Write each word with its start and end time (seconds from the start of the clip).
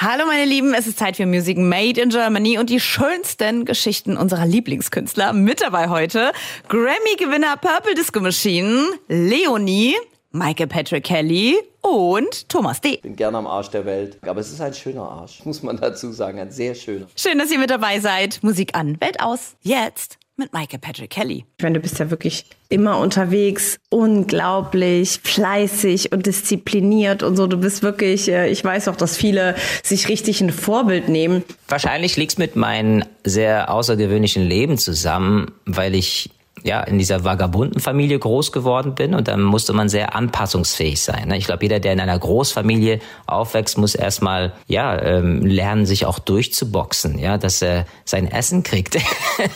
Hallo 0.00 0.26
meine 0.26 0.44
Lieben, 0.44 0.74
es 0.74 0.86
ist 0.86 0.96
Zeit 0.96 1.16
für 1.16 1.26
Music 1.26 1.58
Made 1.58 2.00
in 2.00 2.10
Germany 2.10 2.56
und 2.56 2.70
die 2.70 2.78
schönsten 2.78 3.64
Geschichten 3.64 4.16
unserer 4.16 4.46
Lieblingskünstler. 4.46 5.32
Mit 5.32 5.60
dabei 5.60 5.88
heute 5.88 6.30
Grammy-Gewinner 6.68 7.56
Purple 7.56 7.96
Disco 7.96 8.20
Machine, 8.20 8.80
Leonie, 9.08 9.96
Michael 10.30 10.68
Patrick 10.68 11.02
Kelly 11.02 11.56
und 11.80 12.48
Thomas 12.48 12.80
D. 12.80 12.90
Ich 12.90 13.02
bin 13.02 13.16
gerne 13.16 13.38
am 13.38 13.48
Arsch 13.48 13.70
der 13.70 13.86
Welt, 13.86 14.18
aber 14.22 14.40
es 14.40 14.52
ist 14.52 14.60
ein 14.60 14.72
schöner 14.72 15.02
Arsch, 15.02 15.44
muss 15.44 15.64
man 15.64 15.76
dazu 15.78 16.12
sagen, 16.12 16.38
ein 16.38 16.52
sehr 16.52 16.76
schöner. 16.76 17.08
Schön, 17.16 17.36
dass 17.36 17.50
ihr 17.50 17.58
mit 17.58 17.70
dabei 17.70 17.98
seid. 17.98 18.38
Musik 18.44 18.76
an, 18.76 19.00
Welt 19.00 19.20
aus. 19.20 19.56
Jetzt 19.62 20.16
mit 20.38 20.52
Michael 20.52 20.78
Patrick 20.78 21.10
Kelly. 21.10 21.44
Ich 21.58 21.62
meine, 21.62 21.78
du 21.78 21.80
bist 21.80 21.98
ja 21.98 22.10
wirklich 22.10 22.46
immer 22.68 22.98
unterwegs, 22.98 23.78
unglaublich 23.90 25.20
fleißig 25.22 26.12
und 26.12 26.26
diszipliniert 26.26 27.22
und 27.22 27.36
so. 27.36 27.46
Du 27.46 27.58
bist 27.58 27.82
wirklich, 27.82 28.30
äh, 28.30 28.48
ich 28.48 28.64
weiß 28.64 28.88
auch, 28.88 28.96
dass 28.96 29.16
viele 29.16 29.56
sich 29.82 30.08
richtig 30.08 30.40
ein 30.40 30.50
Vorbild 30.50 31.08
nehmen. 31.08 31.44
Wahrscheinlich 31.66 32.16
liegt 32.16 32.32
es 32.32 32.38
mit 32.38 32.56
meinem 32.56 33.04
sehr 33.24 33.70
außergewöhnlichen 33.72 34.44
Leben 34.44 34.78
zusammen, 34.78 35.52
weil 35.66 35.94
ich 35.94 36.30
ja, 36.64 36.82
in 36.82 36.98
dieser 36.98 37.24
vagabunden 37.24 37.80
Familie 37.80 38.18
groß 38.18 38.52
geworden 38.52 38.94
bin 38.94 39.14
und 39.14 39.28
dann 39.28 39.42
musste 39.42 39.72
man 39.72 39.88
sehr 39.88 40.14
anpassungsfähig 40.14 41.00
sein. 41.00 41.28
Ne? 41.28 41.38
Ich 41.38 41.46
glaube, 41.46 41.64
jeder, 41.64 41.80
der 41.80 41.92
in 41.92 42.00
einer 42.00 42.18
Großfamilie 42.18 43.00
aufwächst, 43.26 43.78
muss 43.78 43.94
erstmal 43.94 44.52
ja 44.66 45.00
ähm, 45.00 45.44
lernen, 45.44 45.86
sich 45.86 46.06
auch 46.06 46.18
durchzuboxen, 46.18 47.18
ja, 47.18 47.38
dass 47.38 47.62
er 47.62 47.86
sein 48.04 48.30
Essen 48.30 48.62
kriegt. 48.62 48.98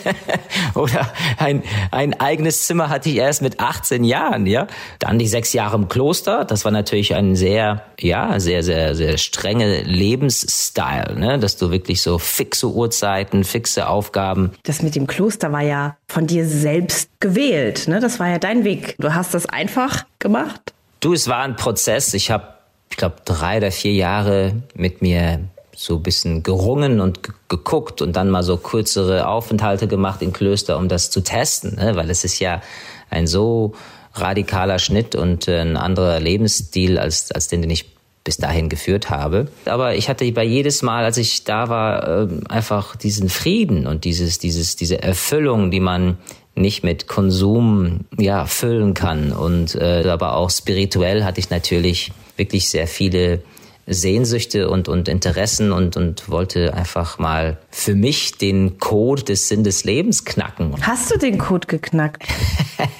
Oder 0.74 1.10
ein, 1.38 1.62
ein 1.90 2.18
eigenes 2.20 2.66
Zimmer 2.66 2.88
hatte 2.88 3.10
ich 3.10 3.16
erst 3.16 3.42
mit 3.42 3.60
18 3.60 4.04
Jahren, 4.04 4.46
ja. 4.46 4.66
Dann 4.98 5.18
die 5.18 5.26
sechs 5.26 5.52
Jahre 5.52 5.76
im 5.76 5.88
Kloster, 5.88 6.44
das 6.44 6.64
war 6.64 6.72
natürlich 6.72 7.14
ein 7.14 7.36
sehr, 7.36 7.82
ja, 7.98 8.38
sehr, 8.40 8.62
sehr, 8.62 8.94
sehr 8.94 9.18
strenge 9.18 9.82
Lebensstil, 9.82 11.16
ne? 11.16 11.38
dass 11.38 11.56
du 11.56 11.70
wirklich 11.70 12.02
so 12.02 12.18
fixe 12.18 12.68
Uhrzeiten, 12.68 13.44
fixe 13.44 13.88
Aufgaben. 13.88 14.52
Das 14.62 14.82
mit 14.82 14.94
dem 14.94 15.06
Kloster 15.06 15.52
war 15.52 15.62
ja 15.62 15.96
von 16.06 16.26
dir 16.26 16.46
selbst 16.46 16.91
gewählt. 17.20 17.88
Ne? 17.88 18.00
Das 18.00 18.20
war 18.20 18.28
ja 18.28 18.38
dein 18.38 18.64
Weg. 18.64 18.96
Du 18.98 19.14
hast 19.14 19.34
das 19.34 19.46
einfach 19.46 20.04
gemacht. 20.18 20.72
Du, 21.00 21.12
es 21.12 21.28
war 21.28 21.42
ein 21.42 21.56
Prozess. 21.56 22.14
Ich 22.14 22.30
habe, 22.30 22.48
ich 22.90 22.96
glaube, 22.96 23.16
drei 23.24 23.58
oder 23.58 23.72
vier 23.72 23.92
Jahre 23.92 24.54
mit 24.74 25.02
mir 25.02 25.40
so 25.74 25.96
ein 25.96 26.02
bisschen 26.02 26.42
gerungen 26.42 27.00
und 27.00 27.20
geguckt 27.48 28.02
und 28.02 28.14
dann 28.14 28.30
mal 28.30 28.42
so 28.42 28.56
kürzere 28.56 29.26
Aufenthalte 29.26 29.88
gemacht 29.88 30.22
in 30.22 30.32
Klöster, 30.32 30.76
um 30.76 30.88
das 30.88 31.10
zu 31.10 31.22
testen, 31.22 31.76
ne? 31.76 31.96
weil 31.96 32.10
es 32.10 32.24
ist 32.24 32.38
ja 32.38 32.62
ein 33.10 33.26
so 33.26 33.74
radikaler 34.14 34.78
Schnitt 34.78 35.14
und 35.14 35.48
äh, 35.48 35.60
ein 35.60 35.76
anderer 35.76 36.20
Lebensstil 36.20 36.98
als, 36.98 37.32
als 37.32 37.48
den, 37.48 37.62
den 37.62 37.70
ich 37.70 37.92
bis 38.24 38.36
dahin 38.36 38.68
geführt 38.68 39.10
habe. 39.10 39.48
Aber 39.64 39.94
ich 39.96 40.08
hatte 40.08 40.30
bei 40.32 40.44
jedes 40.44 40.82
Mal, 40.82 41.04
als 41.04 41.16
ich 41.16 41.44
da 41.44 41.68
war, 41.68 42.22
ähm, 42.22 42.44
einfach 42.48 42.94
diesen 42.94 43.28
Frieden 43.28 43.86
und 43.86 44.04
dieses, 44.04 44.38
dieses, 44.38 44.76
diese 44.76 45.02
Erfüllung, 45.02 45.70
die 45.70 45.80
man 45.80 46.18
nicht 46.54 46.84
mit 46.84 47.06
Konsum 47.06 48.00
ja 48.18 48.44
füllen 48.46 48.94
kann. 48.94 49.32
Und 49.32 49.74
äh, 49.74 50.04
aber 50.06 50.36
auch 50.36 50.50
spirituell 50.50 51.24
hatte 51.24 51.40
ich 51.40 51.50
natürlich 51.50 52.12
wirklich 52.36 52.68
sehr 52.68 52.86
viele 52.86 53.42
Sehnsüchte 53.86 54.70
und, 54.70 54.88
und 54.88 55.08
Interessen 55.08 55.72
und, 55.72 55.96
und 55.96 56.28
wollte 56.28 56.72
einfach 56.74 57.18
mal 57.18 57.58
für 57.70 57.96
mich 57.96 58.38
den 58.38 58.78
Code 58.78 59.24
des 59.24 59.48
Sinn 59.48 59.64
des 59.64 59.82
Lebens 59.82 60.24
knacken. 60.24 60.74
Hast 60.82 61.12
du 61.12 61.18
den 61.18 61.38
Code 61.38 61.66
geknackt? 61.66 62.22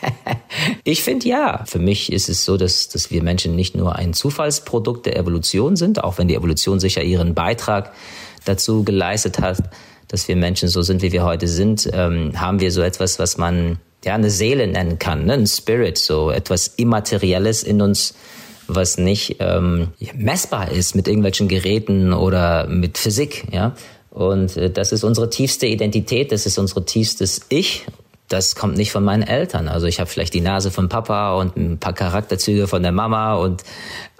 ich 0.84 1.03
finde 1.05 1.28
ja. 1.28 1.64
Für 1.66 1.78
mich 1.78 2.12
ist 2.12 2.28
es 2.28 2.44
so, 2.44 2.56
dass, 2.56 2.89
dass 2.89 3.12
wir 3.12 3.22
Menschen 3.22 3.55
nicht 3.55 3.77
nur 3.77 3.94
ein 3.94 4.12
Zufallsprodukt 4.12 5.06
der 5.06 5.16
Evolution 5.16 5.77
sind, 5.77 6.03
auch 6.03 6.19
wenn 6.19 6.27
die 6.27 6.34
Evolution 6.34 6.81
sicher 6.81 7.03
ihren 7.03 7.34
Beitrag 7.34 7.92
dazu 8.44 8.83
geleistet 8.83 9.41
hat, 9.41 9.59
dass 10.12 10.28
wir 10.28 10.36
Menschen 10.36 10.68
so 10.68 10.82
sind, 10.82 11.02
wie 11.02 11.10
wir 11.10 11.24
heute 11.24 11.48
sind, 11.48 11.88
ähm, 11.92 12.38
haben 12.41 12.60
wir 12.60 12.70
so 12.70 12.82
etwas, 12.82 13.18
was 13.18 13.38
man 13.38 13.78
ja 14.05 14.14
eine 14.14 14.30
Seele 14.30 14.66
nennen 14.66 14.98
kann, 14.98 15.24
ne? 15.24 15.32
ein 15.32 15.47
Spirit, 15.47 15.97
so 15.98 16.31
etwas 16.31 16.69
Immaterielles 16.69 17.62
in 17.62 17.81
uns, 17.81 18.14
was 18.69 18.98
nicht 18.98 19.37
ähm, 19.41 19.88
messbar 20.14 20.70
ist 20.70 20.94
mit 20.94 21.09
irgendwelchen 21.09 21.48
Geräten 21.48 22.12
oder 22.12 22.66
mit 22.69 22.98
Physik, 22.98 23.44
ja. 23.50 23.75
Und 24.10 24.59
äh, 24.59 24.70
das 24.70 24.92
ist 24.92 25.03
unsere 25.03 25.31
tiefste 25.31 25.66
Identität, 25.66 26.31
das 26.31 26.44
ist 26.44 26.58
unser 26.58 26.84
tiefstes 26.84 27.41
Ich. 27.48 27.87
Das 28.28 28.54
kommt 28.54 28.76
nicht 28.76 28.92
von 28.92 29.04
meinen 29.04 29.22
Eltern. 29.22 29.69
Also 29.69 29.87
ich 29.87 30.00
habe 30.00 30.08
vielleicht 30.08 30.32
die 30.32 30.41
Nase 30.41 30.70
von 30.70 30.88
Papa 30.88 31.34
und 31.34 31.56
ein 31.56 31.78
paar 31.78 31.92
Charakterzüge 31.92 32.66
von 32.66 32.82
der 32.82 32.92
Mama 32.92 33.34
und 33.34 33.62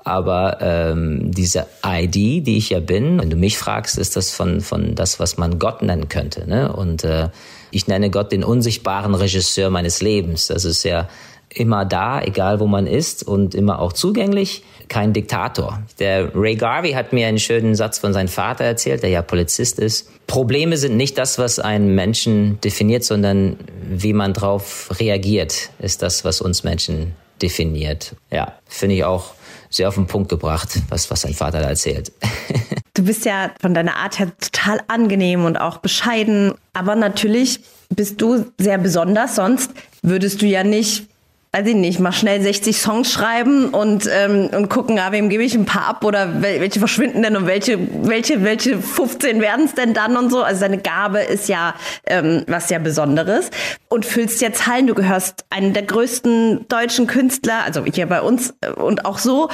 aber 0.05 0.59
ähm, 0.61 1.31
diese 1.31 1.67
ID, 1.85 2.47
die 2.47 2.59
ich 2.59 2.71
ja 2.71 2.81
bin, 2.81 3.21
wenn 3.21 3.31
du 3.31 3.37
mich 3.37 3.57
fragst, 3.57 3.99
ist 3.99 4.17
das 4.17 4.31
von 4.31 4.61
von 4.61 4.95
das, 4.95 5.21
was 5.21 5.39
man 5.39 5.59
Gott 5.59 5.83
nennen 5.83 6.09
könnte. 6.09 6.49
Ne? 6.49 6.73
Und 6.73 7.05
äh, 7.05 7.29
ich 7.71 7.87
nenne 7.87 8.11
Gott 8.11 8.33
den 8.33 8.45
unsichtbaren 8.45 9.15
Regisseur 9.15 9.71
meines 9.71 10.03
Lebens. 10.03 10.49
Das 10.49 10.65
ist 10.65 10.83
ja 10.83 11.09
immer 11.55 11.85
da, 11.85 12.21
egal 12.23 12.61
wo 12.61 12.67
man 12.67 12.87
ist 12.87 13.27
und 13.27 13.55
immer 13.55 13.81
auch 13.81 13.93
zugänglich, 13.93 14.63
kein 14.89 15.13
Diktator. 15.13 15.83
Der 15.99 16.35
Ray 16.35 16.57
Garvey 16.57 16.93
hat 16.93 17.13
mir 17.13 17.27
einen 17.27 17.39
schönen 17.39 17.75
Satz 17.75 17.99
von 17.99 18.13
seinem 18.13 18.29
Vater 18.29 18.65
erzählt, 18.65 19.03
der 19.03 19.11
ja 19.11 19.23
Polizist 19.23 19.79
ist. 19.79 20.09
Probleme 20.27 20.77
sind 20.77 20.97
nicht 20.97 21.19
das, 21.19 21.39
was 21.39 21.59
einen 21.59 21.95
Menschen 21.95 22.61
definiert, 22.63 23.05
sondern 23.05 23.57
wie 23.83 24.13
man 24.13 24.33
darauf 24.33 24.91
reagiert, 24.99 25.71
ist 25.79 26.03
das, 26.03 26.25
was 26.25 26.41
uns 26.41 26.65
Menschen 26.65 27.15
definiert. 27.41 28.15
Ja, 28.31 28.55
finde 28.67 28.97
ich 28.97 29.05
auch 29.05 29.35
sehr 29.75 29.89
auf 29.89 29.95
den 29.95 30.07
Punkt 30.07 30.29
gebracht, 30.29 30.81
was, 30.89 31.11
was 31.11 31.23
sein 31.23 31.35
Vater 31.35 31.61
da 31.61 31.69
erzählt. 31.69 32.13
Du 32.95 33.05
bist 33.05 33.25
ja 33.25 33.53
von 33.59 33.73
deiner 33.73 33.97
Art 33.97 34.19
her 34.19 34.31
total 34.39 34.83
angenehm 34.87 35.47
und 35.47 35.57
auch 35.57 35.79
bescheiden, 35.79 36.53
aber 36.75 36.95
natürlich 36.95 37.61
bist 37.89 38.21
du 38.21 38.45
sehr 38.59 38.77
besonders, 38.77 39.37
sonst 39.37 39.71
würdest 40.03 40.43
du 40.43 40.47
ja 40.47 40.63
nicht 40.63 41.07
weiß 41.55 41.67
ich 41.67 41.75
nicht, 41.75 42.01
mal 42.01 42.13
schnell 42.13 42.41
60 42.41 42.81
Songs 42.81 43.13
schreiben 43.13 43.69
und, 43.69 44.09
ähm, 44.11 44.49
und 44.53 44.71
gucken, 44.71 44.99
ah, 44.99 45.13
wem 45.13 45.29
gebe 45.29 45.45
ich 45.45 45.55
ein 45.55 45.67
paar 45.67 45.87
ab 45.87 46.05
oder 46.05 46.41
welche 46.41 46.79
verschwinden 46.79 47.23
denn 47.23 47.37
und 47.37 47.47
welche, 47.47 47.79
welche, 48.09 48.43
welche 48.43 48.81
15 48.81 49.39
werden 49.43 49.67
es 49.67 49.75
denn 49.75 49.93
dann 49.93 50.17
und 50.17 50.31
so. 50.31 50.43
Also 50.43 50.63
deine 50.63 50.79
Gabe 50.79 51.21
ist 51.21 51.51
ja 51.51 51.75
ähm, 52.07 52.45
was 52.47 52.69
sehr 52.69 52.79
Besonderes 52.79 53.51
und 53.91 54.07
füllst 54.07 54.41
jetzt 54.41 54.67
Hallen. 54.67 54.87
Du 54.87 54.95
gehörst 54.95 55.45
einen 55.51 55.75
der 55.75 55.83
größten 55.83 56.69
deutschen 56.69 57.07
Künstler, 57.07 57.65
also 57.67 57.85
hier 57.85 58.07
bei 58.07 58.23
uns 58.23 58.55
äh, 58.63 58.71
und 58.71 59.05
auch 59.05 59.19
so 59.19 59.51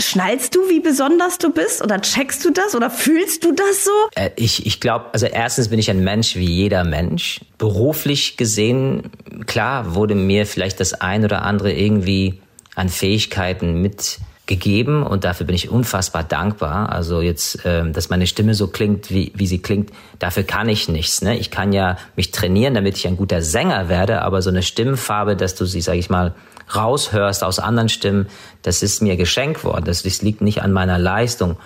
Schnallst 0.00 0.54
du, 0.54 0.60
wie 0.68 0.78
besonders 0.78 1.38
du 1.38 1.52
bist? 1.52 1.82
Oder 1.82 2.00
checkst 2.00 2.44
du 2.44 2.50
das? 2.50 2.76
Oder 2.76 2.88
fühlst 2.88 3.44
du 3.44 3.52
das 3.52 3.84
so? 3.84 3.90
Äh, 4.14 4.30
ich 4.36 4.64
ich 4.64 4.78
glaube, 4.78 5.06
also 5.12 5.26
erstens 5.26 5.68
bin 5.68 5.78
ich 5.80 5.90
ein 5.90 6.04
Mensch 6.04 6.36
wie 6.36 6.46
jeder 6.46 6.84
Mensch. 6.84 7.40
Beruflich 7.58 8.36
gesehen, 8.36 9.10
klar, 9.46 9.96
wurde 9.96 10.14
mir 10.14 10.46
vielleicht 10.46 10.78
das 10.78 10.94
ein 10.94 11.24
oder 11.24 11.42
andere 11.42 11.72
irgendwie 11.72 12.40
an 12.74 12.88
Fähigkeiten 12.88 13.80
mitgegeben 13.80 15.02
und 15.02 15.24
dafür 15.24 15.46
bin 15.46 15.54
ich 15.54 15.70
unfassbar 15.70 16.24
dankbar. 16.24 16.90
Also 16.90 17.20
jetzt, 17.20 17.64
äh, 17.64 17.90
dass 17.90 18.08
meine 18.08 18.26
Stimme 18.26 18.54
so 18.54 18.68
klingt, 18.68 19.10
wie, 19.10 19.32
wie 19.34 19.46
sie 19.46 19.60
klingt, 19.60 19.90
dafür 20.18 20.42
kann 20.42 20.68
ich 20.68 20.88
nichts. 20.88 21.22
Ne? 21.22 21.36
Ich 21.36 21.50
kann 21.50 21.72
ja 21.72 21.98
mich 22.16 22.30
trainieren, 22.30 22.74
damit 22.74 22.96
ich 22.96 23.06
ein 23.06 23.16
guter 23.16 23.42
Sänger 23.42 23.88
werde, 23.88 24.22
aber 24.22 24.42
so 24.42 24.50
eine 24.50 24.62
Stimmfarbe, 24.62 25.36
dass 25.36 25.54
du 25.54 25.64
sie, 25.64 25.80
sag 25.80 25.96
ich 25.96 26.10
mal, 26.10 26.34
raushörst 26.74 27.44
aus 27.44 27.58
anderen 27.58 27.88
Stimmen, 27.88 28.28
das 28.62 28.82
ist 28.82 29.02
mir 29.02 29.16
geschenkt 29.16 29.64
worden. 29.64 29.84
Das, 29.84 30.02
das 30.02 30.22
liegt 30.22 30.40
nicht 30.40 30.62
an 30.62 30.72
meiner 30.72 30.98
Leistung 30.98 31.56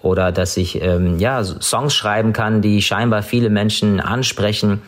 oder 0.00 0.32
dass 0.32 0.56
ich 0.56 0.80
ähm, 0.82 1.18
ja 1.18 1.42
Songs 1.44 1.94
schreiben 1.94 2.32
kann, 2.32 2.62
die 2.62 2.82
scheinbar 2.82 3.22
viele 3.22 3.50
Menschen 3.50 4.00
ansprechen. 4.00 4.82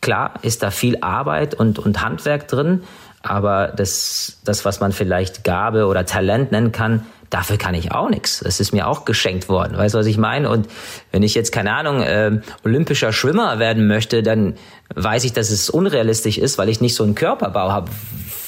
Klar 0.00 0.34
ist 0.42 0.62
da 0.62 0.70
viel 0.70 0.98
Arbeit 1.00 1.54
und, 1.54 1.78
und 1.78 2.02
Handwerk 2.02 2.48
drin, 2.48 2.82
aber 3.22 3.68
das, 3.68 4.38
das, 4.44 4.64
was 4.64 4.80
man 4.80 4.92
vielleicht 4.92 5.44
Gabe 5.44 5.86
oder 5.86 6.04
Talent 6.04 6.52
nennen 6.52 6.72
kann, 6.72 7.06
dafür 7.30 7.56
kann 7.56 7.74
ich 7.74 7.92
auch 7.92 8.10
nichts. 8.10 8.40
Das 8.40 8.60
ist 8.60 8.72
mir 8.72 8.86
auch 8.86 9.04
geschenkt 9.04 9.48
worden. 9.48 9.76
Weißt 9.76 9.94
du, 9.94 9.98
was 9.98 10.06
ich 10.06 10.18
meine? 10.18 10.50
Und 10.50 10.68
wenn 11.12 11.22
ich 11.22 11.34
jetzt, 11.34 11.50
keine 11.50 11.72
Ahnung, 11.72 12.02
äh, 12.02 12.40
olympischer 12.64 13.12
Schwimmer 13.12 13.58
werden 13.58 13.86
möchte, 13.86 14.22
dann 14.22 14.54
weiß 14.94 15.24
ich, 15.24 15.32
dass 15.32 15.50
es 15.50 15.70
unrealistisch 15.70 16.38
ist, 16.38 16.58
weil 16.58 16.68
ich 16.68 16.80
nicht 16.80 16.94
so 16.94 17.04
einen 17.04 17.14
Körperbau 17.14 17.72
habe 17.72 17.90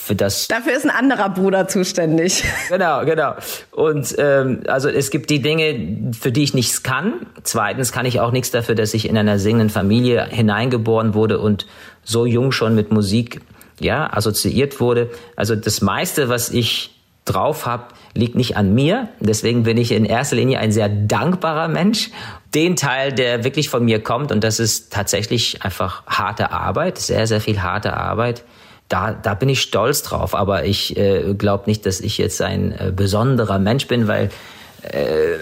für 0.04 0.14
das. 0.14 0.48
Dafür 0.48 0.74
ist 0.76 0.84
ein 0.84 0.90
anderer 0.90 1.30
Bruder 1.30 1.66
zuständig. 1.66 2.44
Genau, 2.68 3.04
genau. 3.04 3.34
Und 3.70 4.14
ähm, 4.18 4.62
also 4.66 4.88
es 4.88 5.10
gibt 5.10 5.30
die 5.30 5.40
Dinge, 5.40 6.12
für 6.18 6.32
die 6.32 6.42
ich 6.42 6.54
nichts 6.54 6.82
kann. 6.82 7.26
Zweitens 7.42 7.92
kann 7.92 8.04
ich 8.04 8.20
auch 8.20 8.32
nichts 8.32 8.50
dafür, 8.50 8.74
dass 8.74 8.94
ich 8.94 9.08
in 9.08 9.16
einer 9.16 9.38
singenden 9.38 9.70
Familie 9.70 10.26
hineingeboren 10.26 11.14
wurde 11.14 11.38
und 11.38 11.66
so 12.02 12.26
jung 12.26 12.52
schon 12.52 12.74
mit 12.74 12.90
Musik 12.90 13.40
ja 13.80 14.12
assoziiert 14.12 14.80
wurde. 14.80 15.10
Also 15.36 15.56
das 15.56 15.80
meiste, 15.80 16.28
was 16.28 16.50
ich 16.50 16.90
drauf 17.24 17.66
habe, 17.66 17.88
liegt 18.14 18.34
nicht 18.34 18.56
an 18.56 18.74
mir. 18.74 19.08
Deswegen 19.20 19.62
bin 19.62 19.76
ich 19.78 19.92
in 19.92 20.04
erster 20.04 20.36
Linie 20.36 20.58
ein 20.58 20.72
sehr 20.72 20.88
dankbarer 20.88 21.68
Mensch. 21.68 22.10
Den 22.54 22.76
Teil, 22.76 23.12
der 23.12 23.44
wirklich 23.44 23.68
von 23.68 23.84
mir 23.84 24.02
kommt, 24.02 24.30
und 24.30 24.44
das 24.44 24.60
ist 24.60 24.92
tatsächlich 24.92 25.62
einfach 25.62 26.04
harte 26.06 26.52
Arbeit, 26.52 26.98
sehr, 26.98 27.26
sehr 27.26 27.40
viel 27.40 27.62
harte 27.62 27.96
Arbeit 27.96 28.44
da, 28.88 29.12
da 29.12 29.34
bin 29.34 29.48
ich 29.48 29.60
stolz 29.60 30.02
drauf. 30.02 30.34
Aber 30.34 30.64
ich 30.64 30.96
äh, 30.96 31.34
glaube 31.34 31.64
nicht, 31.66 31.86
dass 31.86 32.00
ich 32.00 32.18
jetzt 32.18 32.40
ein 32.42 32.72
äh, 32.72 32.92
besonderer 32.94 33.58
Mensch 33.58 33.86
bin, 33.86 34.08
weil 34.08 34.30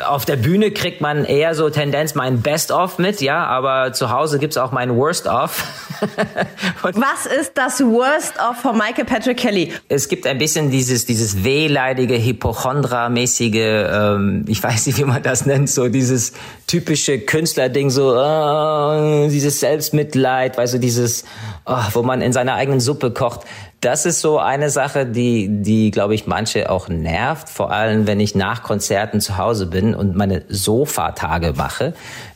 auf 0.07 0.25
der 0.25 0.37
Bühne 0.37 0.71
kriegt 0.71 1.01
man 1.01 1.25
eher 1.25 1.55
so 1.55 1.69
Tendenz 1.69 2.15
mein 2.15 2.43
Best-of 2.43 2.99
mit, 2.99 3.21
ja, 3.21 3.45
aber 3.45 3.93
zu 3.93 4.11
Hause 4.11 4.39
gibt's 4.39 4.57
auch 4.57 4.73
mein 4.73 4.97
Worst-of. 4.97 5.65
Was 6.83 7.27
ist 7.27 7.53
das 7.55 7.81
Worst-of 7.81 8.57
von 8.63 8.77
Michael 8.79 9.05
Patrick 9.05 9.39
Kelly? 9.39 9.73
Es 9.89 10.09
gibt 10.09 10.27
ein 10.27 10.39
bisschen 10.39 10.71
dieses, 10.71 11.07
dieses 11.07 11.43
wehleidige, 11.45 12.15
Hypochondra-mäßige, 12.15 13.55
ähm, 13.55 14.45
ich 14.47 14.63
weiß 14.63 14.87
nicht, 14.87 14.99
wie 14.99 15.05
man 15.05 15.23
das 15.23 15.45
nennt, 15.47 15.69
so 15.69 15.89
dieses 15.89 16.33
typische 16.67 17.19
Künstlerding, 17.19 17.91
so 17.91 18.15
äh, 18.15 19.29
dieses 19.29 19.61
Selbstmitleid, 19.61 20.57
weißt 20.57 20.75
du, 20.75 20.79
dieses, 20.79 21.25
oh, 21.67 21.77
wo 21.93 22.03
man 22.03 22.23
in 22.23 22.33
seiner 22.33 22.55
eigenen 22.55 22.81
Suppe 22.81 23.11
kocht 23.11 23.41
das 23.83 24.07
ist 24.07 24.21
so 24.21 24.39
eine 24.39 24.71
Sache, 24.71 25.07
die, 25.07 25.49
die, 25.49 25.91
glaube 25.91 26.15
ich, 26.15 26.29
manche 26.29 26.71
auch 26.71 26.89
nervt. 26.89 27.49
Vor 27.49 27.73
allem, 27.73 28.07
wenn 28.07 28.21
ich 28.21 28.37
nach 28.37 28.63
Konzerten 28.63 29.21
zu 29.21 29.39
Hause 29.39 29.67
bin 29.67 29.95
und 29.95 30.15
meine 30.15 30.45
Sofatage 30.49 31.53
mache. 31.57 31.93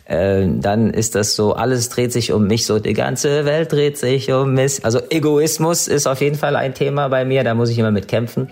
Äh, 0.06 0.46
dann 0.60 0.90
ist 0.90 1.14
das 1.14 1.37
so, 1.37 1.54
alles 1.54 1.88
dreht 1.88 2.12
sich 2.12 2.32
um 2.32 2.48
mich, 2.48 2.66
so 2.66 2.81
die 2.81 2.94
ganze 2.94 3.44
Welt 3.44 3.70
dreht 3.70 3.96
sich 3.96 4.31
um 4.32 4.54
mich. 4.54 4.84
Also 4.84 5.00
Egoismus 5.08 5.87
ist 5.87 6.08
auf 6.08 6.20
jeden 6.20 6.37
Fall 6.37 6.56
ein 6.56 6.75
Thema 6.75 7.08
bei 7.08 7.25
mir, 7.25 7.44
da 7.44 7.54
muss 7.54 7.70
ich 7.70 7.78
immer 7.78 7.92
mit 7.92 8.08
kämpfen. 8.08 8.50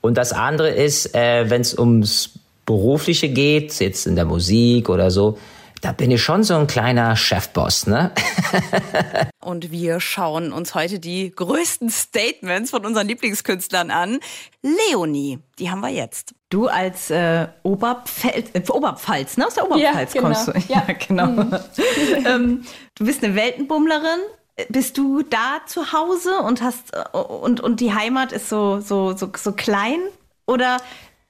Und 0.00 0.18
das 0.18 0.32
andere 0.32 0.70
ist, 0.70 1.14
äh, 1.14 1.48
wenn 1.48 1.60
es 1.60 1.78
ums 1.78 2.30
Berufliche 2.66 3.28
geht, 3.28 3.78
jetzt 3.78 4.08
in 4.08 4.16
der 4.16 4.24
Musik 4.24 4.88
oder 4.88 5.12
so, 5.12 5.38
da 5.84 5.92
bin 5.92 6.10
ich 6.10 6.22
schon 6.22 6.42
so 6.44 6.54
ein 6.54 6.66
kleiner 6.66 7.14
Chefboss, 7.14 7.86
ne? 7.86 8.10
Und 9.44 9.70
wir 9.70 10.00
schauen 10.00 10.50
uns 10.50 10.74
heute 10.74 10.98
die 10.98 11.30
größten 11.30 11.90
Statements 11.90 12.70
von 12.70 12.86
unseren 12.86 13.06
Lieblingskünstlern 13.06 13.90
an. 13.90 14.18
Leonie, 14.62 15.40
die 15.58 15.70
haben 15.70 15.80
wir 15.80 15.90
jetzt. 15.90 16.34
Du 16.48 16.68
als 16.68 17.10
äh, 17.10 17.48
Oberpfälz, 17.64 18.48
äh, 18.54 18.62
Oberpfalz, 18.66 19.36
ne? 19.36 19.46
Aus 19.46 19.54
der 19.54 19.66
Oberpfalz 19.66 20.14
ja, 20.14 20.22
genau. 20.22 20.34
kommst 20.34 20.48
du. 20.48 20.52
Ja, 20.72 20.84
ja 20.88 20.94
genau. 20.94 21.26
Mhm. 21.26 21.58
ähm, 22.26 22.64
du 22.94 23.04
bist 23.04 23.22
eine 23.22 23.34
Weltenbummlerin. 23.34 24.20
Bist 24.70 24.96
du 24.96 25.22
da 25.22 25.58
zu 25.66 25.92
Hause 25.92 26.38
und 26.38 26.62
hast 26.62 26.94
äh, 26.94 27.18
und, 27.18 27.60
und 27.60 27.80
die 27.80 27.92
Heimat 27.92 28.32
ist 28.32 28.48
so, 28.48 28.80
so, 28.80 29.14
so, 29.14 29.30
so 29.36 29.52
klein? 29.52 29.98
Oder 30.46 30.78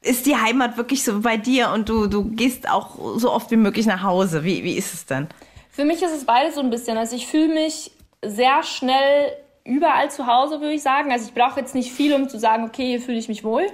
ist 0.05 0.27
die 0.27 0.37
Heimat 0.37 0.77
wirklich 0.77 1.03
so 1.03 1.21
bei 1.21 1.37
dir 1.37 1.71
und 1.71 1.89
du, 1.89 2.07
du 2.07 2.25
gehst 2.25 2.69
auch 2.69 3.19
so 3.19 3.33
oft 3.33 3.51
wie 3.51 3.57
möglich 3.57 3.87
nach 3.87 4.03
Hause? 4.03 4.45
Wie, 4.45 4.63
wie 4.63 4.75
ist 4.75 4.95
es 4.95 5.07
denn? 5.07 5.29
Für 5.71 5.85
mich 5.85 6.03
ist 6.03 6.15
es 6.15 6.25
beides 6.25 6.55
so 6.55 6.61
ein 6.61 6.71
bisschen. 6.71 6.97
Also 6.97 7.17
ich 7.17 7.27
fühle 7.27 7.53
mich 7.53 7.91
sehr 8.23 8.63
schnell 8.63 9.33
überall 9.65 10.11
zu 10.11 10.27
Hause, 10.27 10.61
würde 10.61 10.75
ich 10.75 10.83
sagen. 10.83 11.11
Also 11.11 11.29
ich 11.29 11.35
brauche 11.35 11.59
jetzt 11.59 11.75
nicht 11.75 11.91
viel, 11.91 12.15
um 12.15 12.29
zu 12.29 12.39
sagen, 12.39 12.65
okay, 12.65 12.87
hier 12.87 13.01
fühle 13.01 13.19
ich 13.19 13.29
mich 13.29 13.45
wohl. 13.45 13.67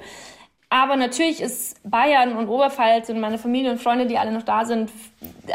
Aber 0.72 0.94
natürlich 0.94 1.40
ist 1.40 1.80
Bayern 1.82 2.36
und 2.36 2.48
Oberpfalz 2.48 3.08
und 3.10 3.18
meine 3.18 3.38
Familie 3.38 3.72
und 3.72 3.82
Freunde, 3.82 4.06
die 4.06 4.18
alle 4.18 4.30
noch 4.30 4.44
da 4.44 4.64
sind, 4.64 4.92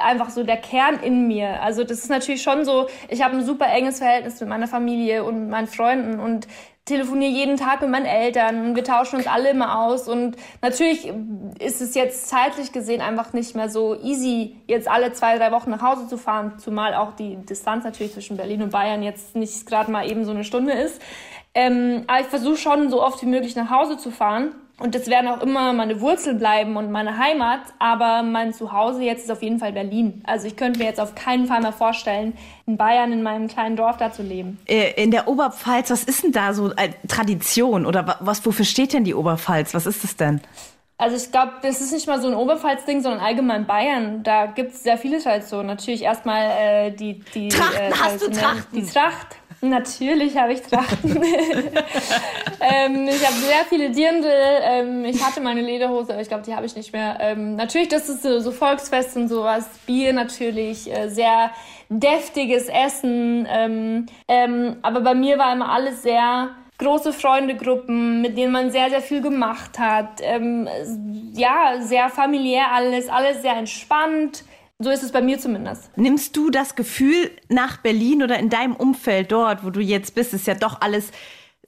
einfach 0.04 0.30
so 0.30 0.44
der 0.44 0.58
Kern 0.58 1.00
in 1.00 1.28
mir. 1.28 1.62
Also 1.62 1.86
das 1.86 2.00
ist 2.00 2.10
natürlich 2.10 2.44
schon 2.44 2.66
so, 2.66 2.88
ich 3.08 3.24
habe 3.24 3.38
ein 3.38 3.46
super 3.46 3.68
enges 3.68 4.00
Verhältnis 4.00 4.42
mit 4.42 4.50
meiner 4.50 4.68
Familie 4.68 5.24
und 5.24 5.50
meinen 5.50 5.68
Freunden 5.68 6.20
und 6.20 6.48
telefoniere 6.86 7.32
jeden 7.32 7.58
Tag 7.58 7.82
mit 7.82 7.90
meinen 7.90 8.06
Eltern. 8.06 8.76
Wir 8.76 8.84
tauschen 8.84 9.18
uns 9.18 9.28
alle 9.28 9.50
immer 9.50 9.80
aus. 9.80 10.08
Und 10.08 10.38
natürlich 10.62 11.12
ist 11.60 11.82
es 11.82 11.96
jetzt 11.96 12.30
zeitlich 12.30 12.72
gesehen 12.72 13.02
einfach 13.02 13.34
nicht 13.34 13.56
mehr 13.56 13.70
so 13.70 14.00
easy, 14.02 14.56
jetzt 14.68 14.88
alle 14.88 15.12
zwei, 15.12 15.38
drei 15.38 15.52
Wochen 15.52 15.72
nach 15.72 15.82
Hause 15.82 16.08
zu 16.08 16.18
fahren. 16.18 16.54
Zumal 16.60 16.94
auch 16.94 17.14
die 17.16 17.38
Distanz 17.38 17.84
natürlich 17.84 18.14
zwischen 18.14 18.38
Berlin 18.38 18.62
und 18.62 18.72
Bayern 18.72 19.02
jetzt 19.02 19.36
nicht 19.36 19.66
gerade 19.66 19.92
mal 19.92 20.10
eben 20.10 20.26
so 20.26 20.32
eine 20.32 20.44
Stunde 20.44 20.74
ist. 20.74 21.02
Ähm, 21.56 22.04
aber 22.06 22.20
ich 22.20 22.28
versuche 22.28 22.58
schon 22.58 22.90
so 22.90 23.02
oft 23.02 23.22
wie 23.24 23.28
möglich 23.28 23.56
nach 23.56 23.72
Hause 23.72 23.98
zu 23.98 24.12
fahren. 24.12 24.54
Und 24.78 24.94
das 24.94 25.08
werden 25.08 25.28
auch 25.30 25.42
immer 25.42 25.72
meine 25.72 26.02
Wurzeln 26.02 26.38
bleiben 26.38 26.76
und 26.76 26.92
meine 26.92 27.18
Heimat. 27.18 27.62
Aber 27.80 28.24
mein 28.24 28.54
Zuhause 28.54 29.04
jetzt 29.04 29.24
ist 29.24 29.32
auf 29.32 29.42
jeden 29.42 29.58
Fall 29.58 29.72
Berlin. 29.72 30.22
Also 30.26 30.48
ich 30.48 30.58
könnte 30.58 30.80
mir 30.80 30.86
jetzt 30.86 31.00
auf 31.00 31.16
keinen 31.16 31.48
Fall 31.48 31.62
mehr 31.62 31.72
vorstellen, 31.72 32.34
in 32.66 32.76
Bayern, 32.76 33.14
in 33.14 33.24
meinem 33.24 33.48
kleinen 33.48 33.78
Dorf 33.78 33.98
da 33.98 34.12
zu 34.12 34.22
leben. 34.22 34.60
Äh, 34.66 35.02
in 35.02 35.12
der 35.12 35.30
Oberpfalz, 35.30 35.92
was 35.92 36.04
ist 36.04 36.24
denn 36.24 36.34
da 36.34 36.54
so 36.54 36.72
äh, 36.72 36.90
Tradition? 37.08 37.86
Oder 37.86 38.18
was, 38.20 38.46
wofür 38.46 38.66
steht 38.66 38.92
denn 38.92 39.06
die 39.06 39.16
Oberpfalz? 39.16 39.74
Was 39.74 39.86
ist 39.86 40.04
das 40.04 40.18
denn? 40.18 40.42
Also 40.98 41.18
ich 41.18 41.32
glaube, 41.32 41.54
das 41.62 41.82
ist 41.82 41.92
nicht 41.92 42.08
mal 42.08 42.22
so 42.22 42.28
ein 42.28 42.36
Oberpfalz-Ding, 42.36 43.02
sondern 43.02 43.20
allgemein 43.20 43.66
Bayern. 43.66 44.24
Da 44.24 44.46
gibt 44.46 44.74
es 44.74 44.84
sehr 44.84 44.98
viele 44.98 45.22
Traditionen. 45.22 45.68
Natürlich 45.68 46.04
erstmal 46.04 46.50
äh, 46.52 46.92
die, 46.92 47.22
die, 47.34 47.50
Trachten, 47.50 47.78
äh, 47.78 47.92
hast 47.92 48.22
du 48.22 48.32
Trachten? 48.32 48.80
Die 48.80 48.86
Tracht. 48.86 49.28
Natürlich 49.62 50.38
habe 50.38 50.54
ich 50.54 50.62
Trachten. 50.62 51.16
ähm, 52.62 53.08
ich 53.08 53.26
habe 53.26 53.36
sehr 53.36 53.66
viele 53.70 53.90
Dirndl. 53.90 54.30
Ähm, 54.30 55.06
ich 55.06 55.24
hatte 55.24 55.42
meine 55.42 55.62
Lederhose, 55.62 56.14
aber 56.14 56.22
ich 56.22 56.28
glaube, 56.28 56.44
die 56.44 56.56
habe 56.56 56.66
ich 56.66 56.76
nicht 56.76 56.94
mehr. 56.94 57.18
Ähm, 57.20 57.56
natürlich, 57.56 57.88
das 57.88 58.10
ist 58.10 58.24
so, 58.24 58.40
so 58.40 58.52
Volksfest 58.52 59.16
und 59.16 59.28
sowas. 59.28 59.68
Bier 59.86 60.14
natürlich, 60.14 60.92
äh, 60.92 61.10
sehr 61.10 61.52
deftiges 61.90 62.68
Essen. 62.68 63.48
Ähm, 63.50 64.06
ähm, 64.28 64.78
aber 64.82 65.02
bei 65.02 65.16
mir 65.16 65.38
war 65.38 65.54
immer 65.54 65.72
alles 65.72 66.04
sehr 66.04 66.50
große 66.78 67.14
Freundegruppen, 67.14 68.22
mit 68.22 68.38
denen 68.38 68.52
man 68.52 68.72
sehr, 68.72 68.90
sehr 68.90 69.02
viel 69.02 69.22
gemacht 69.22 69.80
hat. 69.80 70.20
Ähm, 70.22 70.68
ja, 71.34 71.76
sehr 71.80 72.10
familiär 72.10 72.72
alles, 72.74 73.10
alles 73.10 73.42
sehr 73.42 73.56
entspannt. 73.56 74.44
So 74.80 74.90
ist 74.90 75.04
es 75.04 75.14
bei 75.14 75.22
mir 75.22 75.40
zumindest. 75.40 75.98
Nimmst 75.98 76.36
du 76.36 76.50
das 76.50 76.76
Gefühl 76.76 77.32
nach 77.48 77.78
Berlin 77.78 78.24
oder 78.24 78.38
in 78.38 78.50
deinem 78.50 78.76
Umfeld 78.76 79.32
dort, 79.32 79.64
wo 79.64 79.70
du 79.70 79.80
jetzt 79.80 80.16
bist, 80.16 80.34
ist 80.34 80.48
ja 80.48 80.54
doch 80.54 80.82
alles 80.82 81.12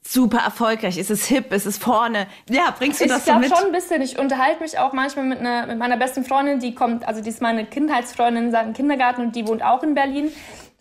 super 0.02 0.40
erfolgreich, 0.40 0.98
ist 0.98 1.10
es 1.10 1.26
hip, 1.26 1.52
ist 1.54 1.66
es 1.66 1.78
vorne. 1.78 2.28
Ja, 2.50 2.74
bringst 2.78 3.00
du 3.00 3.06
ich 3.06 3.12
das 3.12 3.26
so 3.26 3.34
mit? 3.34 3.46
Ich 3.46 3.48
glaube 3.50 3.62
schon 3.62 3.74
ein 3.74 3.74
bisschen. 3.74 4.02
Ich 4.02 4.20
unterhalte 4.20 4.62
mich 4.62 4.78
auch 4.78 4.92
manchmal 4.92 5.26
mit, 5.26 5.40
einer, 5.40 5.68
mit 5.68 5.78
meiner 5.78 5.96
besten 5.96 6.26
Freundin, 6.26 6.60
die 6.60 6.76
kommt, 6.76 7.08
also 7.08 7.22
die 7.22 7.30
ist 7.30 7.42
meine 7.42 7.66
Kindheitsfreundin 7.66 8.52
seit 8.52 8.66
dem 8.66 8.74
Kindergarten 8.74 9.22
und 9.22 9.36
die 9.36 9.48
wohnt 9.48 9.64
auch 9.64 9.84
in 9.84 9.94
Berlin. 9.94 10.32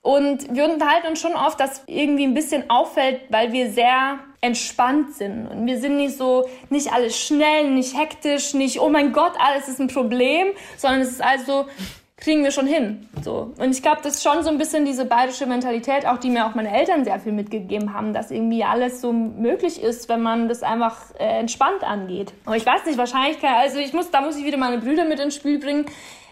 Und 0.02 0.55
wir 0.55 0.64
unterhalten 0.64 1.08
uns 1.08 1.20
schon 1.20 1.34
oft, 1.34 1.58
dass 1.58 1.82
irgendwie 1.87 2.25
ein 2.25 2.34
bisschen 2.34 2.70
auffällt, 2.70 3.22
weil 3.29 3.52
wir 3.52 3.70
sehr 3.70 4.19
entspannt 4.40 5.14
sind. 5.14 5.49
Und 5.49 5.67
wir 5.67 5.81
sind 5.81 5.96
nicht 5.96 6.17
so, 6.17 6.49
nicht 6.70 6.93
alles 6.93 7.19
schnell, 7.19 7.70
nicht 7.70 7.96
hektisch, 7.96 8.55
nicht, 8.55 8.81
oh 8.81 8.88
mein 8.88 9.12
Gott, 9.12 9.32
alles 9.38 9.67
ist 9.69 9.81
ein 9.81 9.88
Problem, 9.88 10.49
sondern 10.76 11.00
es 11.00 11.11
ist 11.11 11.22
also, 11.22 11.67
kriegen 12.17 12.43
wir 12.45 12.51
schon 12.51 12.67
hin. 12.67 13.09
So. 13.23 13.53
Und 13.59 13.71
ich 13.71 13.83
glaube, 13.83 14.01
das 14.03 14.15
ist 14.15 14.23
schon 14.23 14.43
so 14.43 14.49
ein 14.49 14.57
bisschen 14.57 14.87
diese 14.87 15.05
bayerische 15.05 15.47
Mentalität, 15.47 16.07
auch 16.07 16.17
die 16.17 16.31
mir 16.31 16.47
auch 16.47 16.55
meine 16.55 16.75
Eltern 16.75 17.05
sehr 17.05 17.21
viel 17.21 17.33
mitgegeben 17.33 17.93
haben, 17.93 18.15
dass 18.15 18.31
irgendwie 18.31 18.65
alles 18.65 19.01
so 19.03 19.13
möglich 19.13 19.83
ist, 19.83 20.09
wenn 20.09 20.23
man 20.23 20.49
das 20.49 20.63
einfach 20.63 20.97
äh, 21.19 21.41
entspannt 21.41 21.85
angeht. 21.85 22.33
Aber 22.47 22.57
ich 22.57 22.65
weiß 22.65 22.87
nicht, 22.87 22.97
wahrscheinlich 22.97 23.41
kann, 23.41 23.55
also 23.57 23.79
ich 23.79 23.93
muss, 23.93 24.11
da 24.11 24.23
muss 24.23 24.37
ich 24.37 24.45
wieder 24.45 24.57
meine 24.57 24.79
Brüder 24.79 25.05
mit 25.05 25.21
ins 25.21 25.35
Spiel 25.35 25.59
bringen. 25.59 25.85